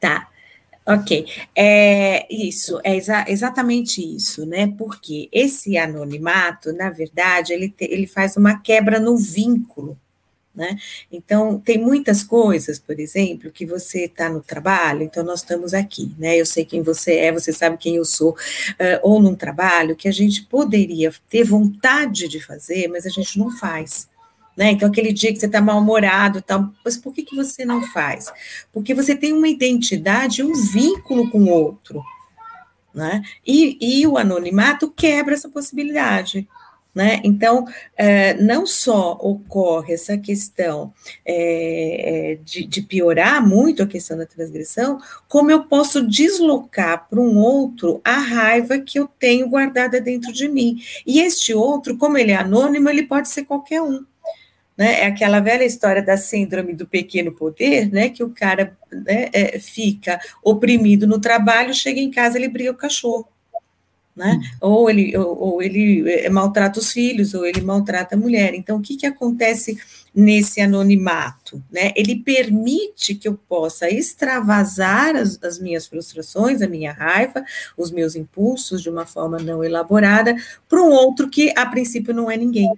[0.00, 0.28] Tá.
[0.84, 4.66] Ok, é isso, é exa exatamente isso, né?
[4.76, 9.96] Porque esse anonimato, na verdade, ele, te, ele faz uma quebra no vínculo,
[10.52, 10.76] né?
[11.10, 16.12] Então, tem muitas coisas, por exemplo, que você está no trabalho, então nós estamos aqui,
[16.18, 16.36] né?
[16.36, 20.08] Eu sei quem você é, você sabe quem eu sou, uh, ou num trabalho que
[20.08, 24.08] a gente poderia ter vontade de fazer, mas a gente não faz.
[24.56, 24.72] Né?
[24.72, 26.42] Então, aquele dia que você está mal-humorado,
[26.84, 28.32] mas por que, que você não faz?
[28.72, 32.02] Porque você tem uma identidade, um vínculo com o outro.
[32.94, 33.22] Né?
[33.46, 36.46] E, e o anonimato quebra essa possibilidade.
[36.94, 37.22] Né?
[37.24, 40.92] Então, é, não só ocorre essa questão
[41.24, 47.18] é, é de, de, piorar muito a questão da transgressão, como eu posso deslocar para
[47.18, 50.82] um outro a raiva que eu tenho guardada dentro de mim.
[51.06, 54.04] E este outro, como ele é anônimo, ele pode ser qualquer um.
[54.76, 55.00] Né?
[55.00, 58.08] É aquela velha história da síndrome do pequeno poder, né?
[58.08, 62.78] Que o cara né, é, fica oprimido no trabalho, chega em casa, ele briga com
[62.78, 63.28] o cachorro.
[64.14, 64.38] Né?
[64.60, 68.54] Ou ele, ou, ou, ele é, maltrata os filhos, ou ele maltrata a mulher.
[68.54, 69.78] Então, o que, que acontece
[70.14, 71.62] nesse anonimato?
[71.70, 71.92] Né?
[71.96, 77.42] Ele permite que eu possa extravasar as, as minhas frustrações, a minha raiva,
[77.76, 80.36] os meus impulsos de uma forma não elaborada
[80.68, 82.70] para um outro que, a princípio, não é ninguém.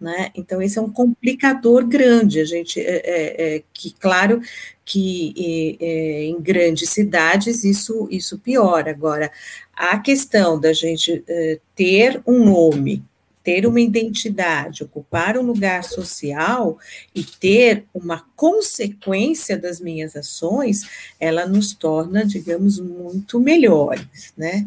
[0.00, 0.30] Né?
[0.34, 2.40] Então, esse é um complicador grande.
[2.40, 4.40] A gente, é, é, é que, claro,
[4.84, 8.90] que é, em grandes cidades isso, isso piora.
[8.90, 9.30] Agora,
[9.76, 13.04] a questão da gente é, ter um nome,
[13.44, 16.78] ter uma identidade, ocupar um lugar social
[17.14, 20.82] e ter uma consequência das minhas ações,
[21.18, 24.66] ela nos torna, digamos, muito melhores, né?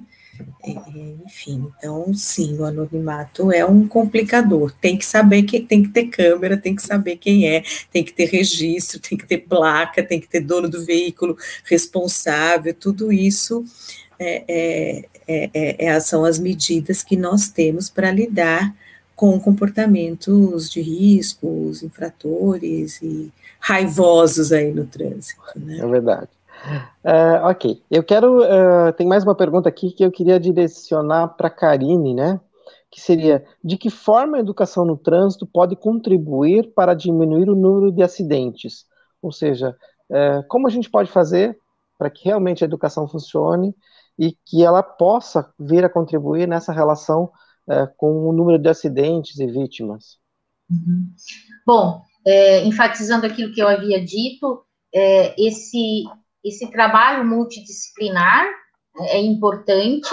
[1.25, 4.73] Enfim, então sim, o anonimato é um complicador.
[4.79, 8.13] Tem que saber que tem que ter câmera, tem que saber quem é, tem que
[8.13, 13.65] ter registro, tem que ter placa, tem que ter dono do veículo responsável, tudo isso
[14.17, 18.73] é, é, é, é são as medidas que nós temos para lidar
[19.15, 25.41] com comportamentos de risco, os infratores e raivosos aí no trânsito.
[25.55, 25.77] Né?
[25.79, 26.29] É verdade.
[27.03, 28.41] Uh, ok, eu quero.
[28.41, 32.39] Uh, tem mais uma pergunta aqui que eu queria direcionar para a Karine, né?
[32.89, 37.91] Que seria: de que forma a educação no trânsito pode contribuir para diminuir o número
[37.91, 38.85] de acidentes?
[39.21, 39.75] Ou seja,
[40.09, 41.57] uh, como a gente pode fazer
[41.97, 43.75] para que realmente a educação funcione
[44.17, 47.31] e que ela possa vir a contribuir nessa relação
[47.95, 50.17] com o número de acidentes e vítimas?
[50.69, 51.13] Uhum.
[51.65, 56.03] Bom, é, enfatizando aquilo que eu havia dito, é, esse
[56.43, 58.45] esse trabalho multidisciplinar
[58.99, 60.09] é importante,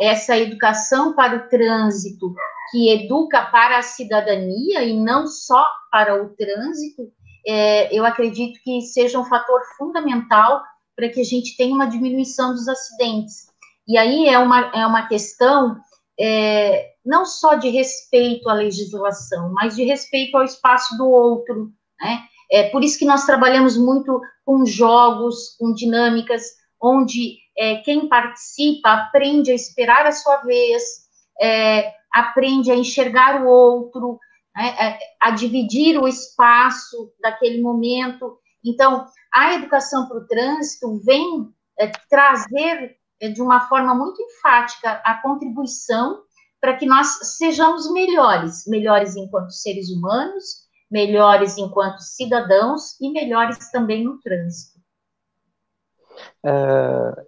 [0.00, 2.34] essa educação para o trânsito,
[2.70, 7.12] que educa para a cidadania e não só para o trânsito,
[7.46, 10.62] é, eu acredito que seja um fator fundamental
[10.96, 13.48] para que a gente tenha uma diminuição dos acidentes.
[13.86, 15.76] E aí é uma, é uma questão
[16.18, 22.24] é, não só de respeito à legislação, mas de respeito ao espaço do outro, né?
[22.52, 26.42] É por isso que nós trabalhamos muito com jogos, com dinâmicas,
[26.80, 30.82] onde é, quem participa aprende a esperar a sua vez,
[31.40, 34.18] é, aprende a enxergar o outro,
[34.54, 38.38] né, é, a dividir o espaço daquele momento.
[38.62, 41.48] Então, a educação para o trânsito vem
[41.78, 46.20] é, trazer é, de uma forma muito enfática a contribuição
[46.60, 50.61] para que nós sejamos melhores, melhores enquanto seres humanos,
[50.92, 54.78] melhores enquanto cidadãos e melhores também no trânsito.
[56.44, 57.26] É,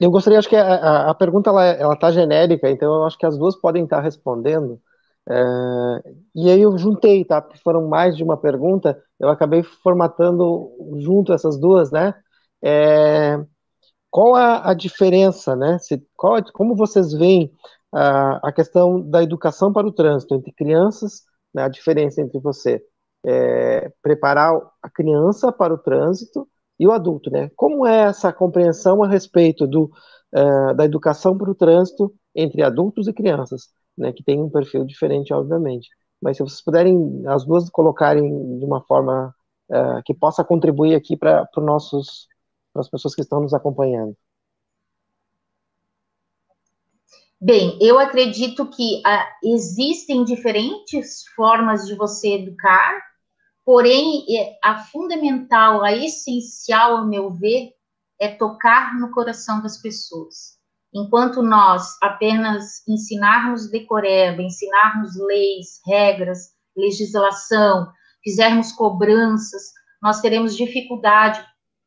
[0.00, 3.38] eu gostaria, acho que a, a pergunta ela está genérica, então eu acho que as
[3.38, 4.80] duas podem estar respondendo.
[5.28, 5.34] É,
[6.34, 7.40] e aí eu juntei, tá?
[7.40, 12.14] Porque foram mais de uma pergunta, eu acabei formatando junto essas duas, né?
[12.62, 13.38] É,
[14.10, 15.78] qual a, a, diferença, né?
[15.78, 17.52] Se, qual, como vocês veem
[17.92, 21.22] a, a questão da educação para o trânsito entre crianças
[21.56, 22.82] né, a diferença entre você
[23.24, 24.52] é, preparar
[24.82, 26.46] a criança para o trânsito
[26.78, 27.50] e o adulto, né?
[27.56, 29.90] Como é essa compreensão a respeito do,
[30.34, 34.12] uh, da educação para o trânsito entre adultos e crianças, né?
[34.12, 35.88] Que tem um perfil diferente, obviamente.
[36.20, 39.34] Mas se vocês puderem as duas colocarem de uma forma
[39.70, 42.28] uh, que possa contribuir aqui para os nossos
[42.72, 44.14] para as pessoas que estão nos acompanhando.
[47.40, 52.98] Bem, eu acredito que ah, existem diferentes formas de você educar,
[53.62, 57.72] porém, é, a fundamental, a essencial, ao meu ver,
[58.18, 60.56] é tocar no coração das pessoas.
[60.94, 67.92] Enquanto nós apenas ensinarmos decoreba, ensinarmos leis, regras, legislação,
[68.24, 69.72] fizermos cobranças,
[70.02, 71.44] nós teremos dificuldade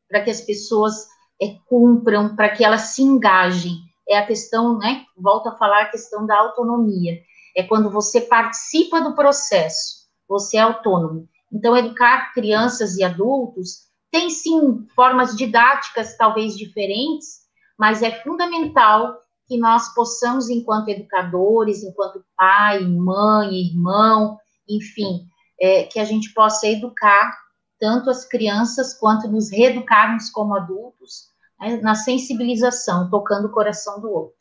[0.08, 1.08] para que as pessoas
[1.42, 3.89] é, cumpram, para que elas se engajem.
[4.10, 5.04] É a questão, né?
[5.16, 7.20] Volto a falar a questão da autonomia.
[7.56, 11.28] É quando você participa do processo, você é autônomo.
[11.52, 17.40] Então, educar crianças e adultos tem sim formas didáticas talvez diferentes,
[17.78, 24.38] mas é fundamental que nós possamos, enquanto educadores, enquanto pai, mãe, irmão,
[24.68, 25.24] enfim,
[25.60, 27.32] é, que a gente possa educar
[27.78, 31.29] tanto as crianças quanto nos reeducarmos como adultos
[31.60, 34.40] né, na sensibilização, tocando o coração do outro.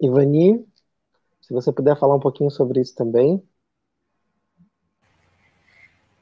[0.00, 0.64] Ivani,
[1.40, 3.42] se você puder falar um pouquinho sobre isso também.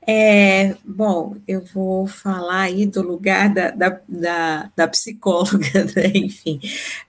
[0.08, 6.12] É, bom, eu vou falar aí do lugar da, da, da, da psicóloga, né?
[6.14, 6.60] enfim.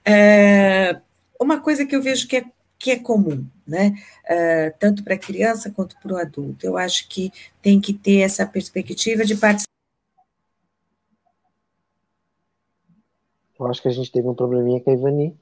[0.04, 1.00] É,
[1.40, 2.44] uma coisa que eu vejo que é,
[2.76, 3.94] que é comum, né?
[4.24, 6.66] É, tanto para a criança quanto para o adulto.
[6.66, 7.32] Eu acho que
[7.62, 9.77] tem que ter essa perspectiva de participar.
[13.58, 15.38] Eu acho que a gente teve um probleminha com a Ivani.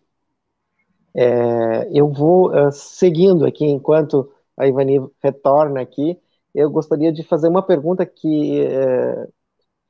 [1.14, 6.18] É, eu vou uh, seguindo aqui, enquanto a Ivani retorna aqui,
[6.54, 9.32] eu gostaria de fazer uma pergunta que, uh,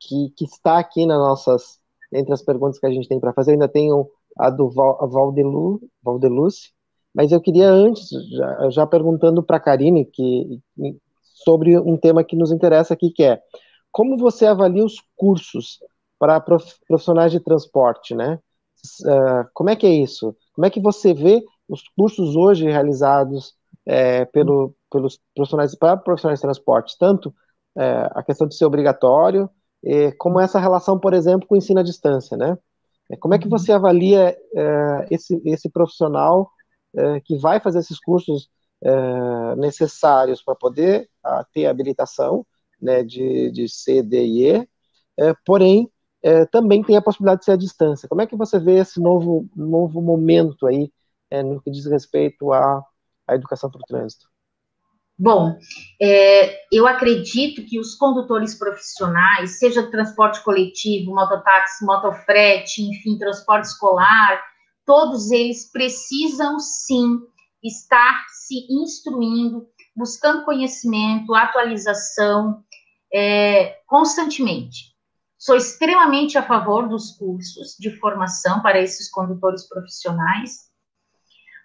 [0.00, 1.80] que, que, está aqui nas nossas,
[2.12, 4.08] entre as perguntas que a gente tem para fazer, eu ainda tenho
[4.38, 6.70] a do Val, a Valdelu, Valdeluce,
[7.14, 10.60] mas eu queria antes, já, já perguntando para a Karine, que,
[11.22, 13.40] sobre um tema que nos interessa aqui, que é,
[13.90, 15.78] como você avalia os cursos
[16.18, 18.38] para profissionais de transporte, né?
[19.02, 20.36] Uh, como é que é isso?
[20.54, 23.54] Como é que você vê os cursos hoje realizados
[23.84, 27.34] é, pelo, pelos profissionais para profissionais de transporte, tanto
[27.76, 29.48] é, a questão de ser obrigatório,
[30.18, 32.58] como essa relação, por exemplo, com o ensino à distância, né?
[33.08, 36.50] É, como é que você avalia é, esse, esse profissional
[37.26, 38.48] que vai fazer esses cursos
[39.58, 42.46] necessários para poder a, ter habilitação
[42.80, 44.68] né, de, de C, D e E,
[45.44, 45.90] porém
[46.26, 48.08] é, também tem a possibilidade de ser à distância.
[48.08, 50.92] Como é que você vê esse novo, novo momento aí
[51.30, 52.82] é, no que diz respeito à,
[53.28, 54.26] à educação para o trânsito?
[55.16, 55.56] Bom,
[56.02, 64.42] é, eu acredito que os condutores profissionais, seja transporte coletivo, mototáxi, motofrete, enfim, transporte escolar,
[64.84, 67.20] todos eles precisam sim
[67.62, 69.64] estar se instruindo,
[69.94, 72.64] buscando conhecimento, atualização
[73.14, 74.95] é, constantemente.
[75.38, 80.70] Sou extremamente a favor dos cursos de formação para esses condutores profissionais,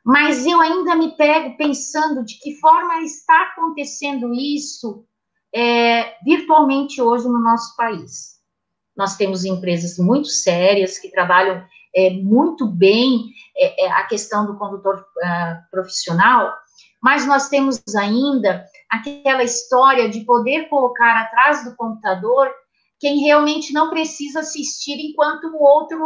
[0.03, 5.05] mas eu ainda me pego pensando de que forma está acontecendo isso
[5.53, 8.41] é, virtualmente hoje no nosso país.
[8.95, 11.65] Nós temos empresas muito sérias que trabalham
[11.95, 16.53] é, muito bem é, é a questão do condutor uh, profissional,
[17.01, 22.49] mas nós temos ainda aquela história de poder colocar atrás do computador
[23.01, 25.99] quem realmente não precisa assistir enquanto o outro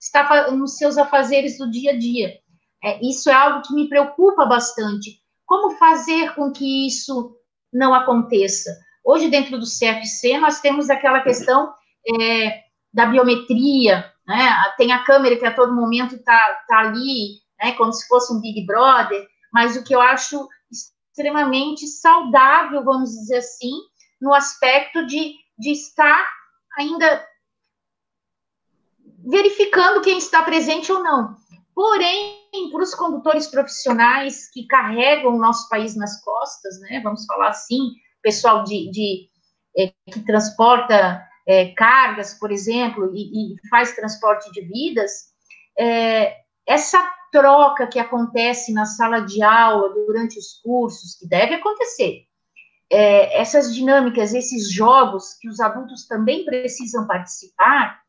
[0.00, 2.38] está nos seus afazeres do dia a dia.
[2.84, 5.20] É, isso é algo que me preocupa bastante.
[5.44, 7.36] Como fazer com que isso
[7.72, 8.70] não aconteça?
[9.04, 11.74] Hoje, dentro do CFC, nós temos aquela questão
[12.20, 12.60] é,
[12.94, 14.56] da biometria, né?
[14.76, 17.72] tem a câmera que a todo momento está tá ali, né?
[17.72, 23.38] como se fosse um Big Brother, mas o que eu acho extremamente saudável, vamos dizer
[23.38, 23.72] assim,
[24.20, 26.28] no aspecto de, de estar
[26.78, 27.26] ainda
[29.24, 31.36] verificando quem está presente ou não.
[31.74, 37.48] Porém, para os condutores profissionais que carregam o nosso país nas costas, né, vamos falar
[37.48, 37.92] assim,
[38.22, 39.28] pessoal de, de
[39.76, 45.10] é, que transporta é, cargas, por exemplo, e, e, faz transporte de vidas,
[45.78, 46.34] é,
[46.66, 46.98] essa
[47.30, 52.22] troca que acontece na sala de aula durante os cursos, que deve acontecer,
[52.90, 58.00] é, essas dinâmicas, esses jogos que os adultos também precisam participar,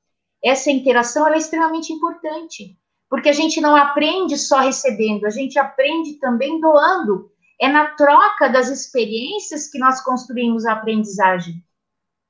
[0.43, 2.77] essa interação é extremamente importante,
[3.09, 7.31] porque a gente não aprende só recebendo, a gente aprende também doando.
[7.59, 11.63] É na troca das experiências que nós construímos a aprendizagem.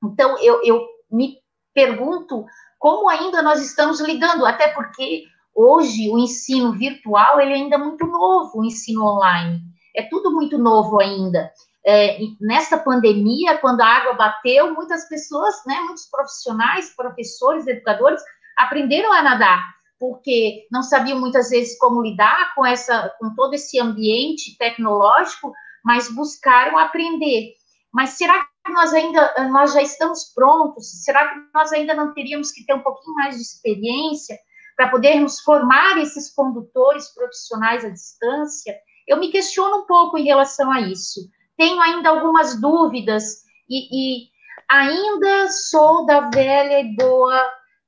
[0.01, 1.37] Então, eu, eu me
[1.73, 2.45] pergunto
[2.79, 8.05] como ainda nós estamos lidando, até porque hoje o ensino virtual ele é ainda muito
[8.05, 9.59] novo, o ensino online.
[9.93, 11.51] É tudo muito novo ainda
[11.85, 18.21] é, nessa pandemia, quando a água bateu, muitas pessoas, né, muitos profissionais, professores, educadores,
[18.57, 19.63] aprenderam a nadar,
[19.99, 25.53] porque não sabiam muitas vezes como lidar com essa, com todo esse ambiente tecnológico,
[25.83, 27.53] mas buscaram aprender.
[27.93, 31.03] Mas será que nós ainda, nós já estamos prontos?
[31.03, 34.37] Será que nós ainda não teríamos que ter um pouquinho mais de experiência
[34.75, 38.75] para podermos formar esses condutores profissionais à distância?
[39.07, 41.21] Eu me questiono um pouco em relação a isso
[41.57, 44.37] tenho ainda algumas dúvidas e, e
[44.69, 47.41] Ainda sou da velha e boa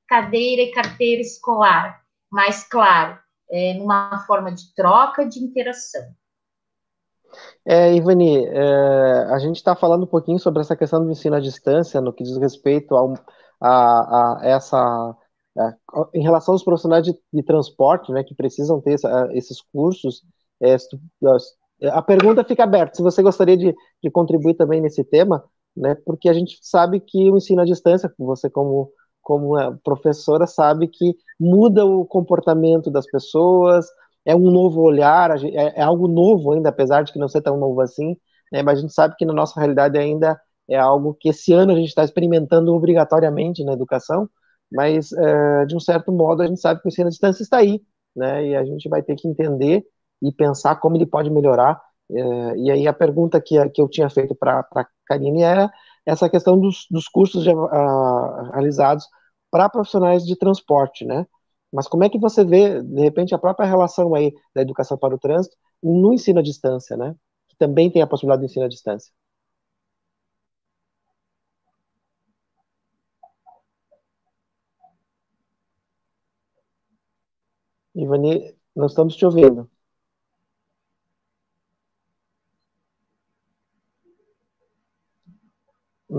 [0.08, 2.02] cadeira e carteira escolar,
[2.32, 3.20] mas, claro,
[3.52, 6.02] é, numa forma de troca, de interação.
[7.66, 11.40] É, Ivani, é, a gente está falando um pouquinho sobre essa questão do ensino à
[11.40, 13.14] distância, no que diz respeito ao,
[13.62, 14.78] a, a essa.
[15.58, 15.76] A,
[16.14, 20.24] em relação aos profissionais de, de, transporte, né, que precisam ter essa, esses cursos,
[20.62, 20.78] é,
[21.84, 22.96] a pergunta fica aberta.
[22.96, 25.44] Se você gostaria de, de contribuir também nesse tema,
[25.76, 29.54] né, porque a gente sabe que o ensino à distância, você como como
[29.84, 33.86] professora sabe que muda o comportamento das pessoas,
[34.26, 37.56] é um novo olhar, é, é algo novo ainda, apesar de que não ser tão
[37.58, 38.18] novo assim,
[38.52, 41.72] né, mas a gente sabe que na nossa realidade ainda é algo que esse ano
[41.74, 44.28] a gente está experimentando obrigatoriamente na educação,
[44.72, 47.58] mas é, de um certo modo a gente sabe que o ensino à distância está
[47.58, 47.82] aí,
[48.16, 49.86] né, e a gente vai ter que entender
[50.22, 51.82] e pensar como ele pode melhorar.
[52.12, 55.72] É, e aí a pergunta que, que eu tinha feito para a Karine era
[56.06, 59.06] essa questão dos, dos cursos de, uh, realizados
[59.52, 61.26] para profissionais de transporte, né?
[61.72, 65.14] Mas como é que você vê, de repente, a própria relação aí da educação para
[65.16, 67.16] o trânsito no ensino à distância, né?
[67.48, 69.12] Que também tem a possibilidade de ensino à distância.
[77.96, 79.70] Ivani, nós estamos te ouvindo.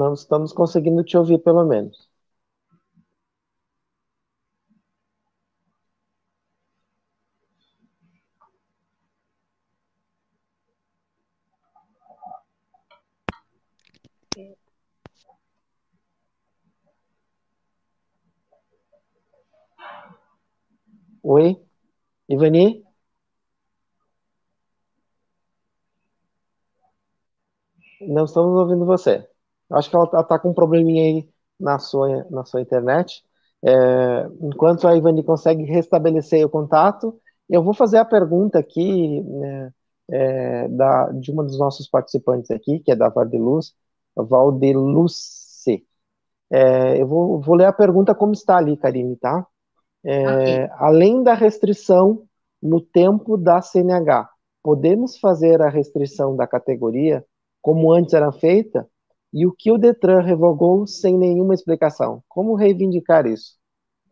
[0.00, 2.08] Não estamos conseguindo te ouvir, pelo menos.
[21.22, 21.46] Oi,
[22.28, 22.66] Ivani?
[28.02, 29.26] Não estamos ouvindo você.
[29.70, 33.22] Acho que ela está com um probleminha aí na sua, na sua internet.
[33.62, 39.72] É, enquanto a Ivani consegue restabelecer o contato, eu vou fazer a pergunta aqui né,
[40.10, 43.74] é, da, de uma dos nossos participantes aqui, que é da Valdeluz,
[44.16, 45.84] Valdeluce.
[46.50, 49.46] É, eu vou, vou ler a pergunta como está ali, Karine, tá?
[50.04, 50.68] É, okay.
[50.78, 52.24] Além da restrição
[52.62, 54.28] no tempo da CNH,
[54.62, 57.24] podemos fazer a restrição da categoria
[57.62, 58.88] como antes era feita?
[59.32, 62.22] E o que o Detran revogou sem nenhuma explicação?
[62.28, 63.56] Como reivindicar isso?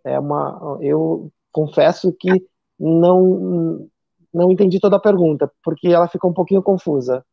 [0.05, 2.47] É uma, eu confesso que
[2.79, 3.89] não
[4.33, 7.25] não entendi toda a pergunta, porque ela ficou um pouquinho confusa.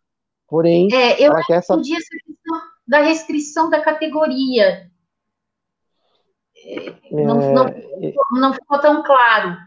[0.48, 2.22] Porém, é, eu ela quer essa questão
[2.88, 4.90] da restrição da categoria.
[6.66, 9.58] É, não, é, não, não, ficou tão claro.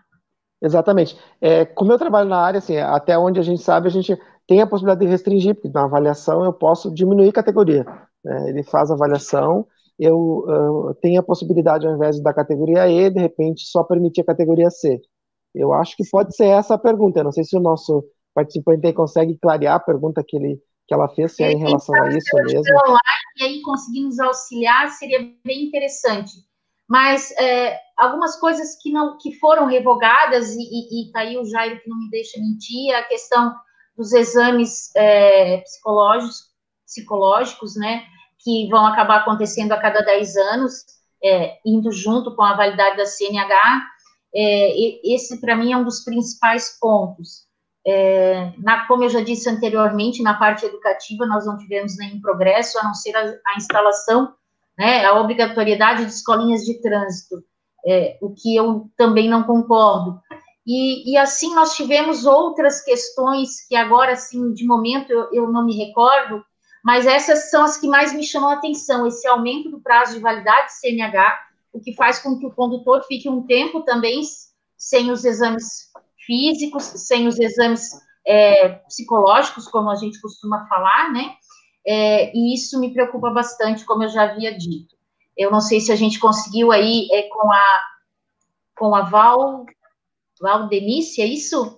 [0.61, 1.17] Exatamente.
[1.41, 4.17] É, como eu trabalho na área, assim, até onde a gente sabe, a gente
[4.47, 7.85] tem a possibilidade de restringir, porque na avaliação eu posso diminuir categoria.
[8.25, 8.51] Né?
[8.51, 9.67] Ele faz a avaliação,
[9.99, 14.27] eu, eu tenho a possibilidade, ao invés da categoria E, de repente só permitir a
[14.27, 15.01] categoria C.
[15.55, 17.19] Eu acho que pode ser essa a pergunta.
[17.19, 20.95] Eu não sei se o nosso participante aí consegue clarear a pergunta que, ele, que
[20.95, 22.63] ela fez, se é em relação a isso mesmo.
[23.39, 26.33] E aí conseguir nos auxiliar seria bem interessante.
[26.89, 31.89] Mas é, algumas coisas que não que foram revogadas, e, está aí o Jairo que
[31.89, 33.53] não me deixa mentir, a questão
[33.97, 36.48] dos exames é, psicológicos,
[36.89, 38.05] psicológicos, né,
[38.39, 40.73] que vão acabar acontecendo a cada 10 anos,
[41.23, 43.87] é, indo junto com a validade da CNH,
[44.35, 47.47] é, esse, para mim, é um dos principais pontos.
[47.87, 52.79] É, na, como eu já disse anteriormente, na parte educativa, nós não tivemos nenhum progresso,
[52.79, 54.33] a não ser a, a instalação,
[54.79, 57.43] né, a obrigatoriedade de escolinhas de trânsito,
[57.87, 60.21] é, o que eu também não concordo.
[60.67, 65.65] E, e, assim, nós tivemos outras questões que agora, assim, de momento, eu, eu não
[65.65, 66.45] me recordo,
[66.89, 70.21] mas essas são as que mais me chamam a atenção, esse aumento do prazo de
[70.21, 71.39] validade de CNH,
[71.71, 74.23] o que faz com que o condutor fique um tempo também
[74.75, 75.93] sem os exames
[76.25, 77.91] físicos, sem os exames
[78.27, 81.35] é, psicológicos, como a gente costuma falar, né?
[81.87, 84.97] É, e isso me preocupa bastante, como eu já havia dito.
[85.37, 87.83] Eu não sei se a gente conseguiu aí é, com a
[88.75, 89.67] com a Val,
[90.41, 91.78] Val Denise, é isso?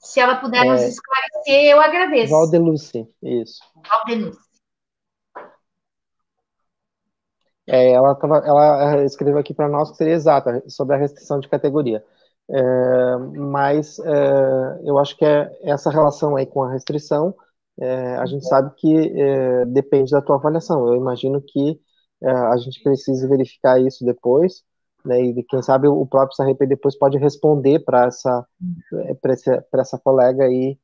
[0.00, 0.88] Se ela puder nos é.
[0.88, 2.32] esclarecer, eu agradeço.
[2.32, 3.60] Valdeluce, isso.
[3.86, 4.50] Valdeluce.
[7.66, 11.48] É, ela, tava, ela escreveu aqui para nós que seria exata, sobre a restrição de
[11.48, 12.04] categoria.
[12.50, 17.34] É, mas é, eu acho que é essa relação aí com a restrição,
[17.78, 20.88] é, a gente sabe que é, depende da tua avaliação.
[20.88, 21.80] Eu imagino que
[22.22, 24.62] a gente precisa verificar isso depois,
[25.04, 28.46] né, e quem sabe o próprio SRP depois pode responder para essa,
[29.24, 30.78] essa, essa colega aí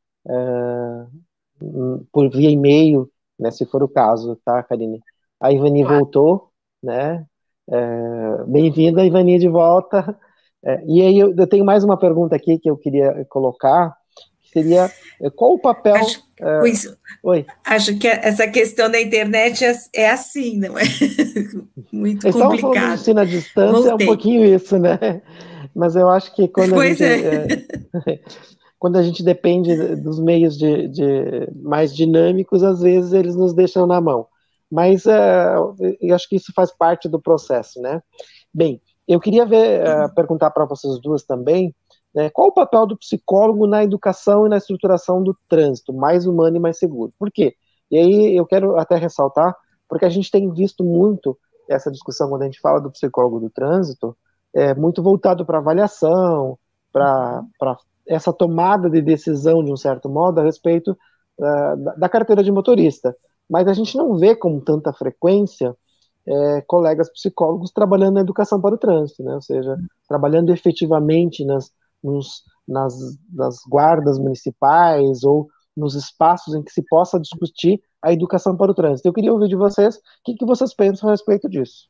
[2.13, 5.01] por via e-mail, né, se for o caso, tá, Karine?
[5.41, 5.99] A Ivani claro.
[5.99, 6.51] voltou,
[6.83, 7.25] né?
[7.69, 10.19] É, Bem-vinda, Ivani, de volta.
[10.65, 13.95] É, e aí eu, eu, tenho mais uma pergunta aqui que eu queria colocar,
[14.41, 14.91] que seria
[15.35, 15.97] qual o papel...
[15.97, 17.47] Acho, é, isso, oi.
[17.65, 20.83] acho que essa questão da internet é, é assim, não é?
[21.91, 22.61] Muito complicado.
[22.61, 23.91] Falando de ensino à distância, Voltei.
[23.91, 25.23] é um pouquinho isso, né?
[25.75, 27.27] Mas eu acho que quando pois a gente...
[27.27, 28.13] É.
[28.13, 28.21] é
[28.79, 33.87] quando a gente depende dos meios de, de, mais dinâmicos, às vezes eles nos deixam
[33.87, 34.27] na mão.
[34.71, 38.03] Mas eu acho que isso faz parte do processo, né?
[38.53, 41.75] Bem, eu queria ver, uh, perguntar para vocês duas também,
[42.15, 46.57] né, qual o papel do psicólogo na educação e na estruturação do trânsito, mais humano
[46.57, 47.13] e mais seguro?
[47.19, 47.55] Por quê?
[47.91, 49.55] E aí eu quero até ressaltar,
[49.89, 51.39] porque a gente tem visto muito
[51.69, 54.17] essa discussão quando a gente fala do psicólogo do trânsito,
[54.55, 56.59] é muito voltado para avaliação,
[56.93, 57.45] para
[58.07, 60.97] essa tomada de decisão, de um certo modo, a respeito
[61.39, 63.15] uh, da carteira de motorista.
[63.49, 65.77] Mas a gente não vê com tanta frequência
[66.27, 69.35] é, colegas psicólogos trabalhando na educação para o trânsito, né?
[69.35, 69.77] ou seja,
[70.09, 71.71] trabalhando efetivamente nas,
[72.07, 72.95] nos, nas,
[73.33, 78.75] nas guardas municipais ou nos espaços em que se possa discutir a educação para o
[78.75, 79.09] trânsito.
[79.09, 81.89] Eu queria ouvir de vocês o que, que vocês pensam a respeito disso.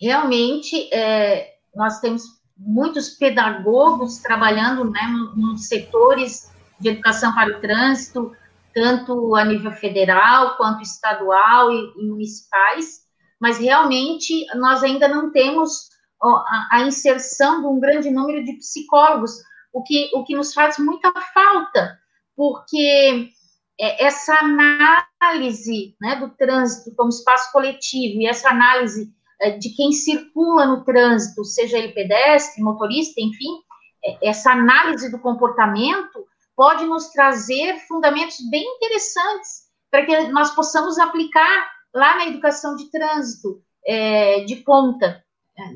[0.00, 2.22] Realmente, é, nós temos
[2.56, 5.00] muitos pedagogos trabalhando né,
[5.36, 6.50] nos setores
[6.80, 8.32] de educação para o trânsito,
[8.74, 13.04] tanto a nível federal quanto estadual e, e municipais,
[13.40, 15.88] mas realmente nós ainda não temos
[16.28, 19.32] a, inserção de um grande número de psicólogos,
[19.72, 21.98] o que, o que nos faz muita falta,
[22.36, 23.28] porque
[23.80, 29.92] é, essa análise né, do trânsito como espaço coletivo e essa análise é, de quem
[29.92, 33.60] circula no trânsito, seja ele pedestre, motorista, enfim,
[34.04, 36.24] é, essa análise do comportamento
[36.56, 42.90] pode nos trazer fundamentos bem interessantes para que nós possamos aplicar lá na educação de
[42.90, 45.23] trânsito é, de ponta,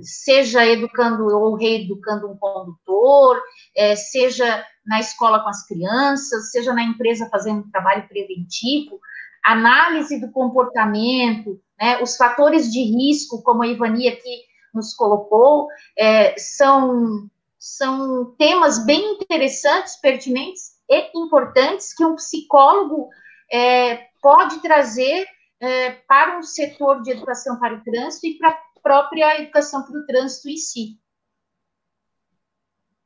[0.02, 3.40] seja educando ou reeducando um condutor,
[3.76, 8.98] é, seja na escola com as crianças, seja na empresa fazendo trabalho preventivo,
[9.44, 14.42] análise do comportamento, né, os fatores de risco, como a Ivani aqui
[14.74, 17.28] nos colocou, é, são
[17.58, 23.08] são temas bem interessantes, pertinentes e importantes que um psicólogo
[23.50, 25.26] é, pode trazer
[25.60, 28.52] é, para um setor de educação para o trânsito e para
[28.88, 30.98] própria educação para o trânsito em si.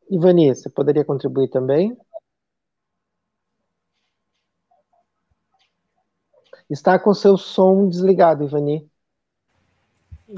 [0.09, 1.99] Ivani, você poderia contribuir também?
[6.71, 8.89] Está com seu som desligado, Ivani.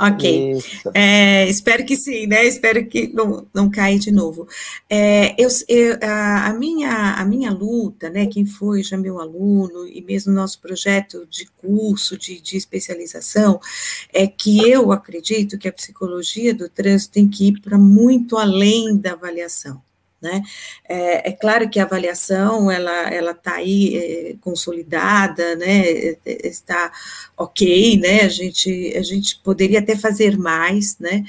[0.01, 0.59] Ok.
[0.93, 2.45] É, espero que sim, né?
[2.45, 4.47] Espero que não, não caia de novo.
[4.89, 8.27] É, eu, eu, a, minha, a minha luta, né?
[8.27, 13.61] Quem foi já meu aluno, e mesmo nosso projeto de curso, de, de especialização,
[14.12, 18.97] é que eu acredito que a psicologia do trânsito tem que ir para muito além
[18.97, 19.81] da avaliação.
[20.25, 20.41] Né?
[20.89, 25.81] É, é, claro que a avaliação ela ela está aí é, consolidada, né?
[25.81, 26.91] É, é, está
[27.37, 28.23] ok, né?
[28.23, 31.25] A gente a gente poderia até fazer mais, né?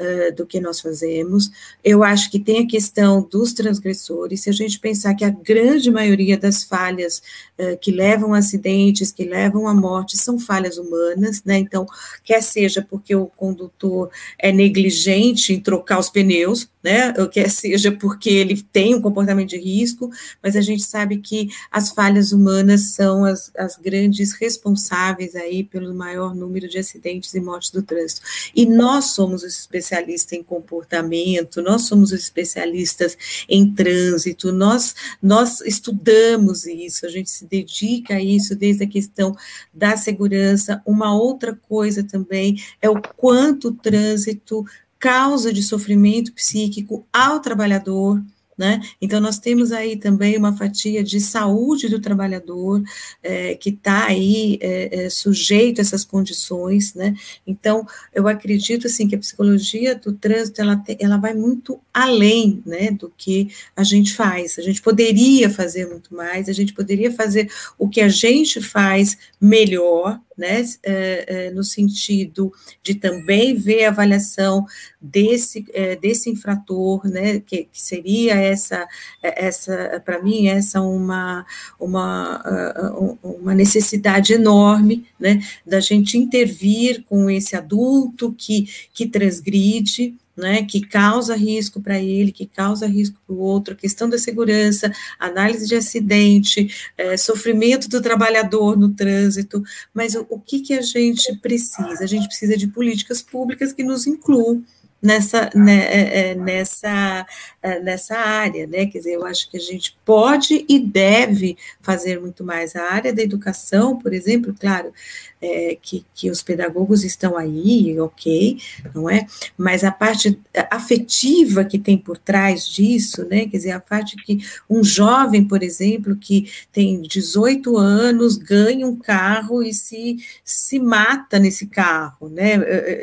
[0.00, 1.50] Uh, do que nós fazemos.
[1.84, 4.40] Eu acho que tem a questão dos transgressores.
[4.40, 7.20] Se a gente pensar que a grande maioria das falhas
[7.58, 11.58] uh, que levam a acidentes, que levam à morte, são falhas humanas, né?
[11.58, 11.86] Então,
[12.24, 17.12] quer seja porque o condutor é negligente em trocar os pneus, né?
[17.18, 20.10] Ou quer seja porque ele tem um comportamento de risco,
[20.42, 25.92] mas a gente sabe que as falhas humanas são as, as grandes responsáveis aí pelo
[25.94, 28.22] maior número de acidentes e mortes do trânsito.
[28.54, 29.89] E nós somos os especialistas
[30.32, 33.16] em comportamento, nós somos os especialistas
[33.48, 39.34] em trânsito, nós, nós estudamos isso, a gente se dedica a isso desde a questão
[39.72, 40.82] da segurança.
[40.84, 44.64] Uma outra coisa também é o quanto o trânsito
[44.98, 48.22] causa de sofrimento psíquico ao trabalhador,
[48.60, 48.78] né?
[49.00, 52.82] Então, nós temos aí também uma fatia de saúde do trabalhador
[53.22, 57.14] é, que está aí é, é, sujeito a essas condições, né?
[57.46, 62.62] Então, eu acredito, assim, que a psicologia do trânsito, ela, te, ela vai muito além,
[62.66, 64.58] né, do que a gente faz.
[64.58, 69.16] A gente poderia fazer muito mais, a gente poderia fazer o que a gente faz
[69.40, 72.50] melhor, né, é, é, no sentido
[72.82, 74.64] de também ver a avaliação
[74.98, 78.88] desse, é, desse infrator, né, que, que seria essa,
[79.22, 81.44] essa para mim, essa uma,
[81.78, 90.64] uma, uma necessidade enorme, né, da gente intervir com esse adulto que, que transgride, né,
[90.64, 95.68] que causa risco para ele, que causa risco para o outro, questão da segurança, análise
[95.68, 99.62] de acidente, é, sofrimento do trabalhador no trânsito,
[99.94, 102.02] mas o, o que, que a gente precisa?
[102.02, 104.64] A gente precisa de políticas públicas que nos incluam
[105.02, 107.26] nessa, né, é, é, nessa,
[107.62, 108.86] é, nessa área, né?
[108.86, 112.76] Quer dizer, eu acho que a gente pode e deve fazer muito mais.
[112.76, 114.92] A área da educação, por exemplo, claro,
[115.40, 118.58] é, que, que os pedagogos estão aí, ok,
[118.94, 119.26] não é?
[119.56, 120.38] Mas a parte
[120.70, 123.46] afetiva que tem por trás disso, né?
[123.46, 124.38] Quer dizer, a parte que
[124.68, 131.38] um jovem, por exemplo, que tem 18 anos, ganha um carro e se, se mata
[131.38, 132.56] nesse carro, né?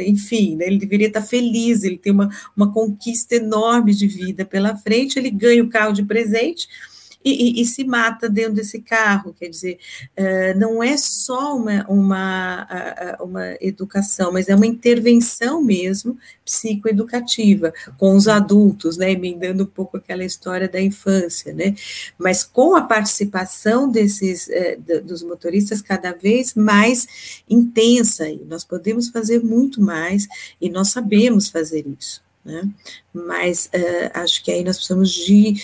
[0.07, 0.67] Enfim, né?
[0.67, 5.31] ele deveria estar feliz ele tem uma, uma conquista enorme de vida pela frente, ele
[5.31, 6.67] ganha o carro de presente,
[7.27, 9.35] e, e, e, se mata dentro desse carro.
[9.37, 9.77] Quer dizer,
[10.17, 12.67] uh, não é só uma, uma,
[13.19, 19.11] uma educação, mas é uma intervenção mesmo psicoeducativa com os adultos, né?
[19.11, 21.75] Emendando um pouco aquela história da infância, né?
[22.17, 29.43] Mas com a participação desses uh, dos motoristas cada vez mais intensa, nós podemos fazer
[29.43, 30.27] muito mais
[30.61, 32.67] e nós sabemos fazer isso né?
[33.13, 35.55] Mas uh, acho que aí nós precisamos de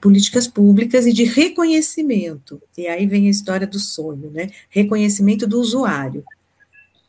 [0.00, 2.60] políticas públicas e de reconhecimento.
[2.76, 4.50] E aí vem a história do sonho, né?
[4.68, 6.24] Reconhecimento do usuário.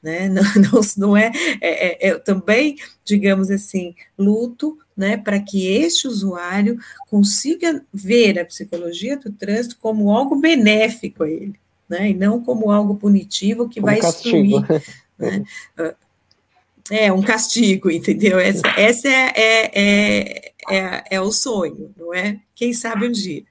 [0.03, 0.29] Né?
[0.29, 6.07] Não, não, não é, é, é, é também, digamos assim, luto né, para que este
[6.07, 6.77] usuário
[7.09, 11.55] consiga ver a psicologia do trânsito como algo benéfico a ele,
[11.89, 14.59] né, e não como algo punitivo que como vai castigo.
[14.59, 14.83] excluir.
[15.17, 15.43] Né,
[16.91, 18.39] é, um castigo, entendeu?
[18.39, 22.39] Essa, essa é, é, é, é, é o sonho, não é?
[22.55, 23.43] Quem sabe um dia.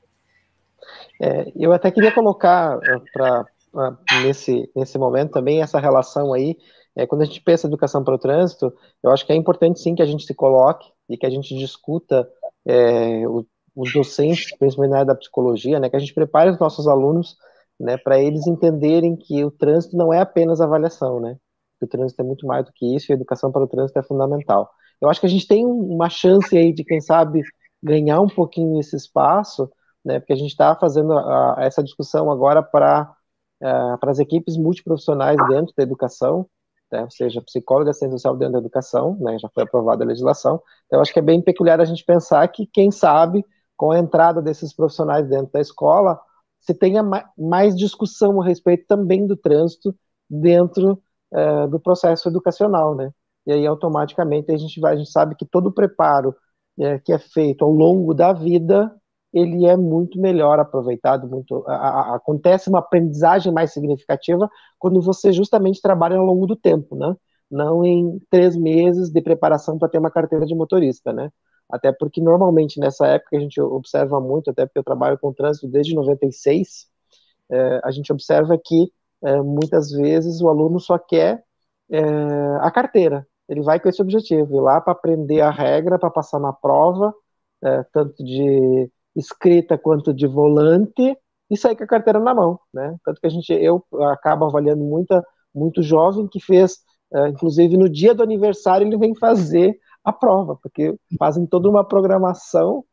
[1.20, 6.56] É, eu até queria colocar eh, nesse, nesse momento também essa relação aí.
[6.94, 8.72] É, quando a gente pensa em educação para o trânsito,
[9.02, 11.54] eu acho que é importante sim que a gente se coloque e que a gente
[11.56, 12.28] discuta
[12.64, 16.58] é, o, os docentes, principalmente na área da psicologia, né, que a gente prepare os
[16.58, 17.36] nossos alunos
[17.78, 21.36] né, para eles entenderem que o trânsito não é apenas avaliação, né?
[21.84, 24.02] O trânsito é muito mais do que isso e a educação para o trânsito é
[24.02, 24.70] fundamental.
[25.00, 27.42] Eu acho que a gente tem uma chance aí de, quem sabe,
[27.82, 29.70] ganhar um pouquinho esse espaço,
[30.04, 33.14] né, porque a gente está fazendo a, a, essa discussão agora para
[33.62, 36.46] uh, para as equipes multiprofissionais dentro da educação,
[36.90, 40.62] né, ou seja, psicóloga assistente social dentro da educação, né, já foi aprovada a legislação.
[40.86, 43.44] Então, eu acho que é bem peculiar a gente pensar que, quem sabe,
[43.76, 46.18] com a entrada desses profissionais dentro da escola,
[46.60, 47.02] se tenha
[47.36, 49.94] mais discussão a respeito também do trânsito
[50.28, 51.00] dentro
[51.32, 53.10] é, do processo educacional, né?
[53.46, 56.34] E aí automaticamente a gente vai, a gente sabe que todo o preparo
[56.78, 58.94] é, que é feito ao longo da vida
[59.32, 64.48] ele é muito melhor aproveitado, muito a, a, acontece uma aprendizagem mais significativa
[64.78, 67.14] quando você justamente trabalha ao longo do tempo, né?
[67.50, 71.30] Não em três meses de preparação para ter uma carteira de motorista, né?
[71.70, 75.68] Até porque normalmente nessa época a gente observa muito, até porque eu trabalho com trânsito
[75.68, 76.86] desde 96,
[77.50, 78.90] é, a gente observa que
[79.22, 81.42] é, muitas vezes o aluno só quer
[81.90, 82.00] é,
[82.60, 83.26] a carteira.
[83.48, 87.14] Ele vai com esse objetivo, ir lá para aprender a regra, para passar na prova,
[87.62, 91.16] é, tanto de escrita quanto de volante,
[91.50, 92.96] e sair com a carteira na mão, né?
[93.04, 95.24] Tanto que a gente, eu acabo avaliando muita,
[95.54, 96.78] muito jovem que fez,
[97.14, 101.84] é, inclusive no dia do aniversário ele vem fazer a prova, porque fazem toda uma
[101.84, 102.84] programação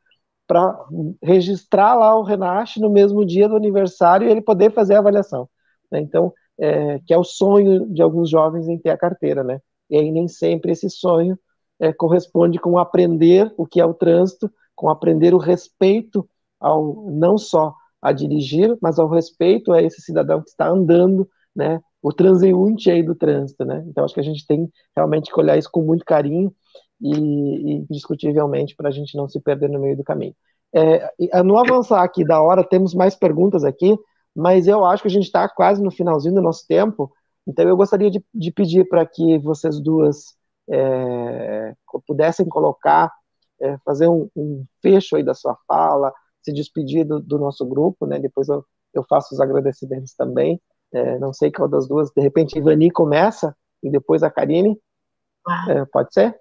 [0.48, 0.78] para
[1.22, 5.50] registrar lá o Renache no mesmo dia do aniversário e ele poder fazer a avaliação.
[5.94, 6.02] Né?
[6.02, 9.60] Então, é, que é o sonho de alguns jovens em ter a carteira, né?
[9.90, 11.38] E aí nem sempre esse sonho
[11.80, 16.28] é, corresponde com aprender o que é o trânsito, com aprender o respeito
[16.60, 21.80] ao não só a dirigir, mas ao respeito a esse cidadão que está andando, né?
[22.02, 23.84] O transeunte aí do trânsito, né?
[23.88, 26.52] Então acho que a gente tem realmente que olhar isso com muito carinho
[27.00, 30.36] e, e indiscutivelmente para a gente não se perder no meio do caminho.
[30.76, 33.96] É, no avançar aqui da hora, temos mais perguntas aqui
[34.36, 37.12] mas eu acho que a gente está quase no finalzinho do nosso tempo,
[37.48, 40.36] então eu gostaria de, de pedir para que vocês duas
[40.70, 41.74] é,
[42.08, 43.12] pudessem colocar,
[43.62, 48.06] é, fazer um, um, fecho aí da sua fala, se despedir do, do nosso grupo,
[48.06, 48.20] né?
[48.20, 50.62] Depois eu, eu faço os agradecimentos também.
[50.94, 54.80] É, não sei qual das duas, de repente Ivani começa e depois a Karine.
[55.46, 55.86] Ah.
[55.92, 56.40] pode ser?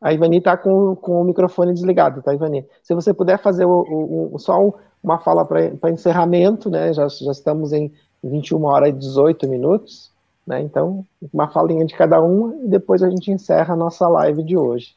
[0.00, 2.66] A Ivani está com, com o microfone desligado, tá, Ivani?
[2.82, 4.72] Se você puder fazer o, o, o só
[5.02, 6.92] uma fala para encerramento, né?
[6.92, 10.10] Já, já estamos em 21 horas e 18 minutos,
[10.46, 10.60] né?
[10.60, 14.56] Então, uma falinha de cada uma e depois a gente encerra a nossa live de
[14.56, 14.94] hoje.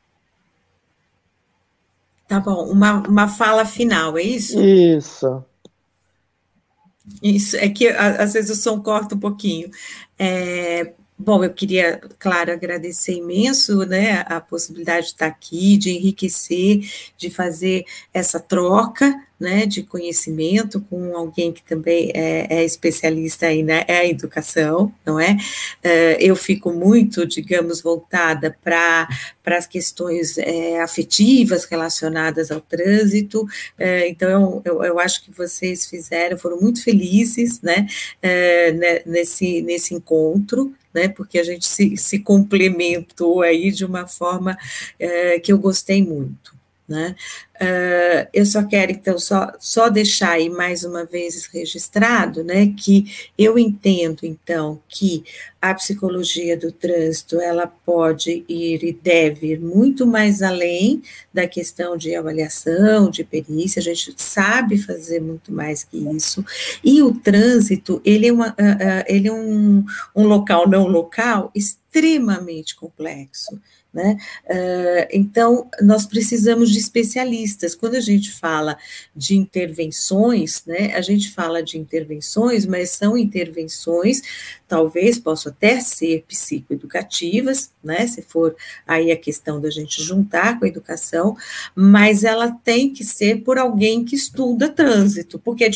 [2.28, 4.60] Tá bom, uma, uma fala final, é isso?
[4.60, 5.44] Isso.
[7.22, 9.70] Isso, é que às vezes o som corta um pouquinho.
[10.18, 10.94] É,
[11.26, 16.86] Bom, eu queria, claro, agradecer imenso, né, a possibilidade de estar aqui, de enriquecer,
[17.16, 23.64] de fazer essa troca, né, de conhecimento com alguém que também é, é especialista aí
[23.64, 25.34] na é educação, não é?
[25.84, 29.08] Uh, eu fico muito, digamos, voltada para
[29.46, 35.88] as questões é, afetivas relacionadas ao trânsito, uh, então eu, eu, eu, acho que vocês
[35.88, 37.88] fizeram, foram muito felizes, né,
[38.24, 44.56] uh, nesse, nesse encontro, né, porque a gente se, se complementou aí de uma forma
[45.42, 46.53] que eu gostei muito.
[46.88, 47.16] Né?
[47.56, 53.06] Uh, eu só quero, então, só, só deixar aí mais uma vez registrado, né, que
[53.38, 55.24] eu entendo, então, que
[55.62, 61.02] a psicologia do trânsito, ela pode ir e deve ir muito mais além
[61.34, 66.44] da questão de avaliação, de perícia, a gente sabe fazer muito mais que isso,
[66.84, 71.50] e o trânsito, ele é, uma, uh, uh, ele é um, um local não local
[71.56, 73.58] extremamente complexo,
[73.94, 74.18] né?
[74.46, 77.76] Uh, então, nós precisamos de especialistas.
[77.76, 78.78] Quando a gente fala
[79.16, 84.22] de intervenções, né, a gente fala de intervenções, mas são intervenções,
[84.68, 88.56] talvez possam até ser psicoeducativas, né, se for
[88.88, 91.38] aí a questão da gente juntar com a educação,
[91.76, 95.70] mas ela tem que ser por alguém que estuda trânsito, porque é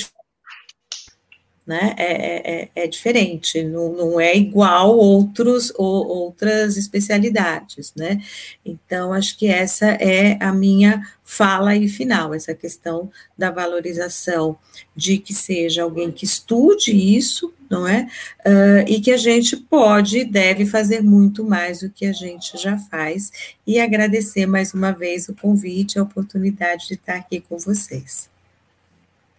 [1.68, 1.94] né?
[1.98, 8.22] É, é, é, é diferente, não, não é igual outros ou outras especialidades, né?
[8.65, 14.57] Então, acho que essa é a minha fala aí final, essa questão da valorização
[14.95, 18.07] de que seja alguém que estude isso, não é?
[18.45, 22.57] Uh, e que a gente pode e deve fazer muito mais do que a gente
[22.57, 23.30] já faz,
[23.68, 28.30] e agradecer mais uma vez o convite, a oportunidade de estar aqui com vocês.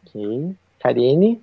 [0.07, 0.55] Ok.
[0.79, 1.41] Karine?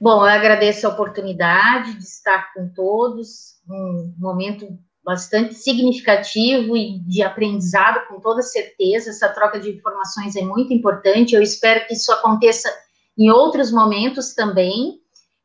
[0.00, 4.66] Bom, eu agradeço a oportunidade de estar com todos, um momento
[5.04, 9.10] bastante significativo e de aprendizado, com toda certeza.
[9.10, 11.34] Essa troca de informações é muito importante.
[11.34, 12.72] Eu espero que isso aconteça
[13.18, 14.98] em outros momentos também.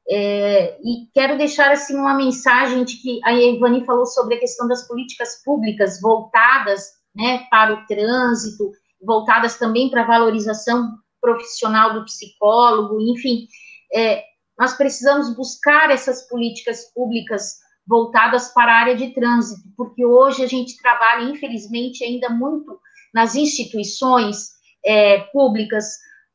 [0.09, 4.69] É, e quero deixar assim uma mensagem de que a Ivani falou sobre a questão
[4.69, 8.71] das políticas públicas voltadas né, para o trânsito,
[9.01, 13.47] voltadas também para a valorização profissional do psicólogo, enfim.
[13.93, 14.23] É,
[14.57, 20.47] nós precisamos buscar essas políticas públicas voltadas para a área de trânsito, porque hoje a
[20.47, 22.79] gente trabalha, infelizmente, ainda muito
[23.13, 24.49] nas instituições
[24.83, 25.85] é, públicas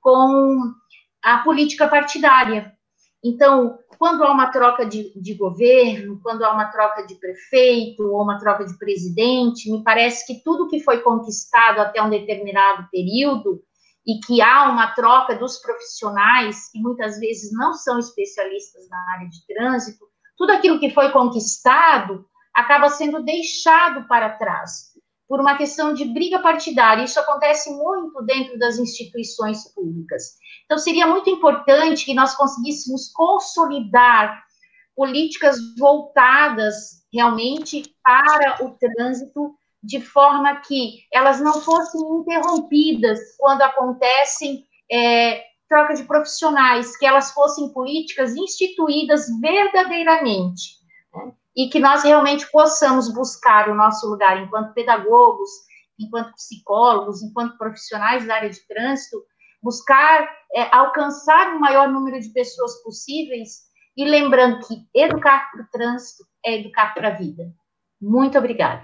[0.01, 0.73] com
[1.23, 2.73] a política partidária.
[3.23, 8.23] Então, quando há uma troca de, de, governo, quando há uma troca de prefeito ou
[8.23, 13.63] uma troca de presidente, me parece que tudo que foi conquistado até um determinado período
[14.11, 19.29] e que há uma troca dos profissionais, que muitas vezes não são especialistas na área
[19.29, 20.05] de trânsito,
[20.37, 24.91] tudo aquilo que foi conquistado acaba sendo deixado para trás
[25.29, 27.05] por uma questão de briga partidária.
[27.05, 30.35] Isso acontece muito dentro das instituições públicas.
[30.65, 34.43] Então, seria muito importante que nós conseguíssemos consolidar
[34.97, 44.65] políticas voltadas realmente para o trânsito de forma que elas não fossem interrompidas quando acontecem
[44.91, 50.79] é, troca de profissionais, que elas fossem políticas instituídas verdadeiramente,
[51.15, 51.33] né?
[51.57, 55.51] e que nós realmente possamos buscar o nosso lugar enquanto pedagogos,
[55.99, 59.23] enquanto psicólogos, enquanto profissionais da área de trânsito,
[59.63, 65.69] buscar é, alcançar o maior número de pessoas possíveis, e lembrando que educar para o
[65.71, 67.53] trânsito é educar para a vida.
[68.01, 68.83] Muito obrigada.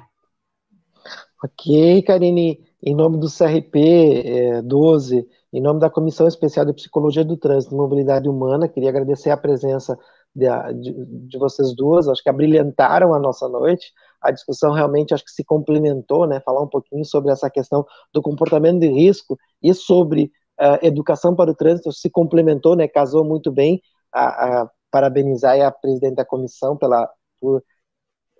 [1.42, 3.78] Ok, Karine, em nome do CRP
[4.24, 8.88] é, 12, em nome da Comissão Especial de Psicologia do Trânsito e Mobilidade Humana, queria
[8.88, 9.98] agradecer a presença
[10.34, 10.46] de,
[10.80, 10.94] de,
[11.28, 15.44] de, vocês duas, acho que abrilhantaram a nossa noite, a discussão realmente acho que se
[15.44, 17.84] complementou, né, falar um pouquinho sobre essa questão
[18.14, 23.24] do comportamento de risco e sobre uh, educação para o trânsito se complementou, né, casou
[23.24, 23.80] muito bem,
[24.12, 27.08] a, a parabenizar a presidente da comissão pela,
[27.38, 27.62] por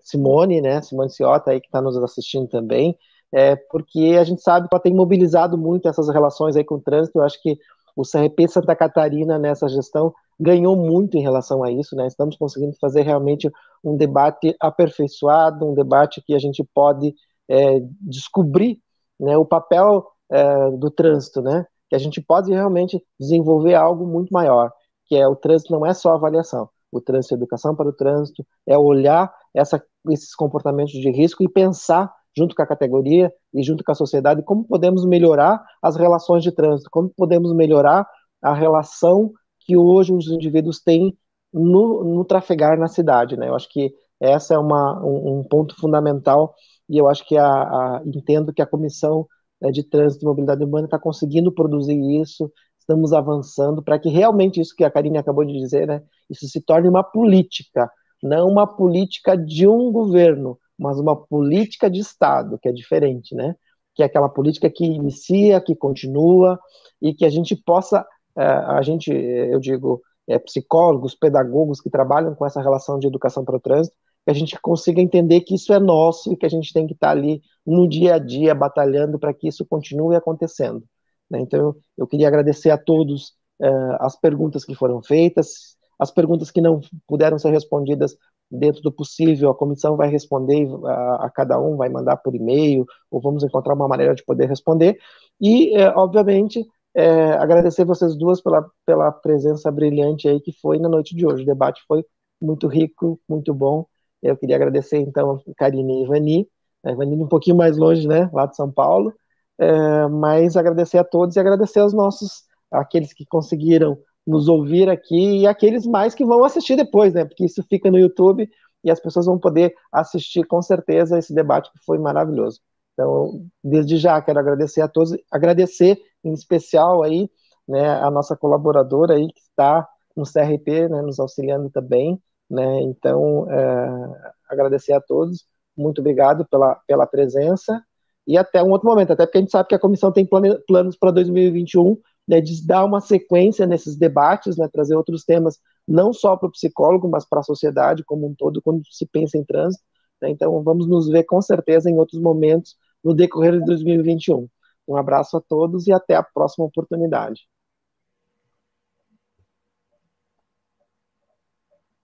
[0.07, 2.97] Simone, né, Simone Ciota aí que está nos assistindo também,
[3.35, 6.81] é, porque a gente sabe que ela tem mobilizado muito essas relações aí com o
[6.81, 7.59] trânsito, eu acho que
[7.97, 12.77] o CRP Santa Catarina nessa gestão ganhou muito em relação a isso, né, estamos conseguindo
[12.81, 13.51] fazer realmente
[13.83, 17.13] um debate aperfeiçoado, um debate que a gente pode
[17.49, 18.79] é, descobrir,
[19.19, 24.31] né, o papel é, do trânsito, né, que a gente pode realmente desenvolver algo muito
[24.31, 24.71] maior,
[25.07, 28.47] que é o trânsito não é só avaliação, o trânsito é educação para o trânsito,
[28.67, 33.83] é olhar essa, esses comportamentos de risco e pensar junto com a categoria e junto
[33.83, 38.07] com a sociedade como podemos melhorar as relações de trânsito, como podemos melhorar
[38.43, 41.17] a relação que hoje os indivíduos têm
[41.53, 43.49] no, no trafegar na cidade, né?
[43.49, 46.55] Eu acho que essa é uma, um, um ponto fundamental
[46.89, 49.27] e eu acho que a, a entendo que a comissão
[49.61, 54.61] né, de trânsito e mobilidade urbana está conseguindo produzir isso, estamos avançando para que realmente
[54.61, 57.91] isso que a Karine acabou de dizer, né, isso se torne uma política,
[58.23, 63.55] não uma política de um governo, mas uma política de Estado, que é diferente, né?
[63.95, 66.59] Que é aquela política que inicia, que continua
[67.01, 68.07] e que a gente possa,
[68.37, 73.45] é, a gente, eu digo, é, psicólogos, pedagogos que trabalham com essa relação de educação
[73.45, 76.49] para o trânsito, que a gente consiga entender que isso é nosso e que a
[76.49, 80.83] gente tem que estar ali no dia a dia batalhando para que isso continue acontecendo.
[81.31, 81.41] Né?
[81.41, 83.29] Então, eu queria agradecer a todos
[83.61, 88.17] uh, as perguntas que foram feitas, as perguntas que não puderam ser respondidas
[88.51, 92.87] dentro do possível, a comissão vai responder a, a cada um, vai mandar por e-mail,
[93.11, 94.99] ou vamos encontrar uma maneira de poder responder.
[95.41, 96.65] E, é, obviamente,
[96.95, 101.43] é, agradecer vocês duas pela, pela presença brilhante aí que foi na noite de hoje.
[101.43, 102.05] O debate foi
[102.41, 103.87] muito rico, muito bom,
[104.23, 106.49] eu queria agradecer, então, Karine e Ivani,
[106.85, 109.13] a Ivani um pouquinho mais longe, né, lá de São Paulo,
[109.59, 115.41] é, mas agradecer a todos e agradecer aos nossos, aqueles que conseguiram nos ouvir aqui
[115.41, 118.49] e aqueles mais que vão assistir depois, né, porque isso fica no YouTube
[118.83, 122.61] e as pessoas vão poder assistir com certeza esse debate que foi maravilhoso.
[122.93, 127.31] Então, desde já quero agradecer a todos, agradecer em especial aí,
[127.69, 129.87] né, a nossa colaboradora aí que está
[130.17, 132.81] no CRP, né, nos auxiliando também, né?
[132.83, 135.45] Então, é, agradecer a todos,
[135.77, 137.83] muito obrigado pela, pela presença
[138.27, 140.27] e até um outro momento, até porque a gente sabe que a comissão tem
[140.67, 141.97] planos para 2021,
[142.27, 146.53] né, de dar uma sequência nesses debates, né, trazer outros temas, não só para o
[146.53, 149.85] psicólogo, mas para a sociedade como um todo, quando se pensa em trânsito.
[150.21, 154.49] Né, então, vamos nos ver com certeza em outros momentos no decorrer de 2021.
[154.89, 157.43] Um abraço a todos e até a próxima oportunidade.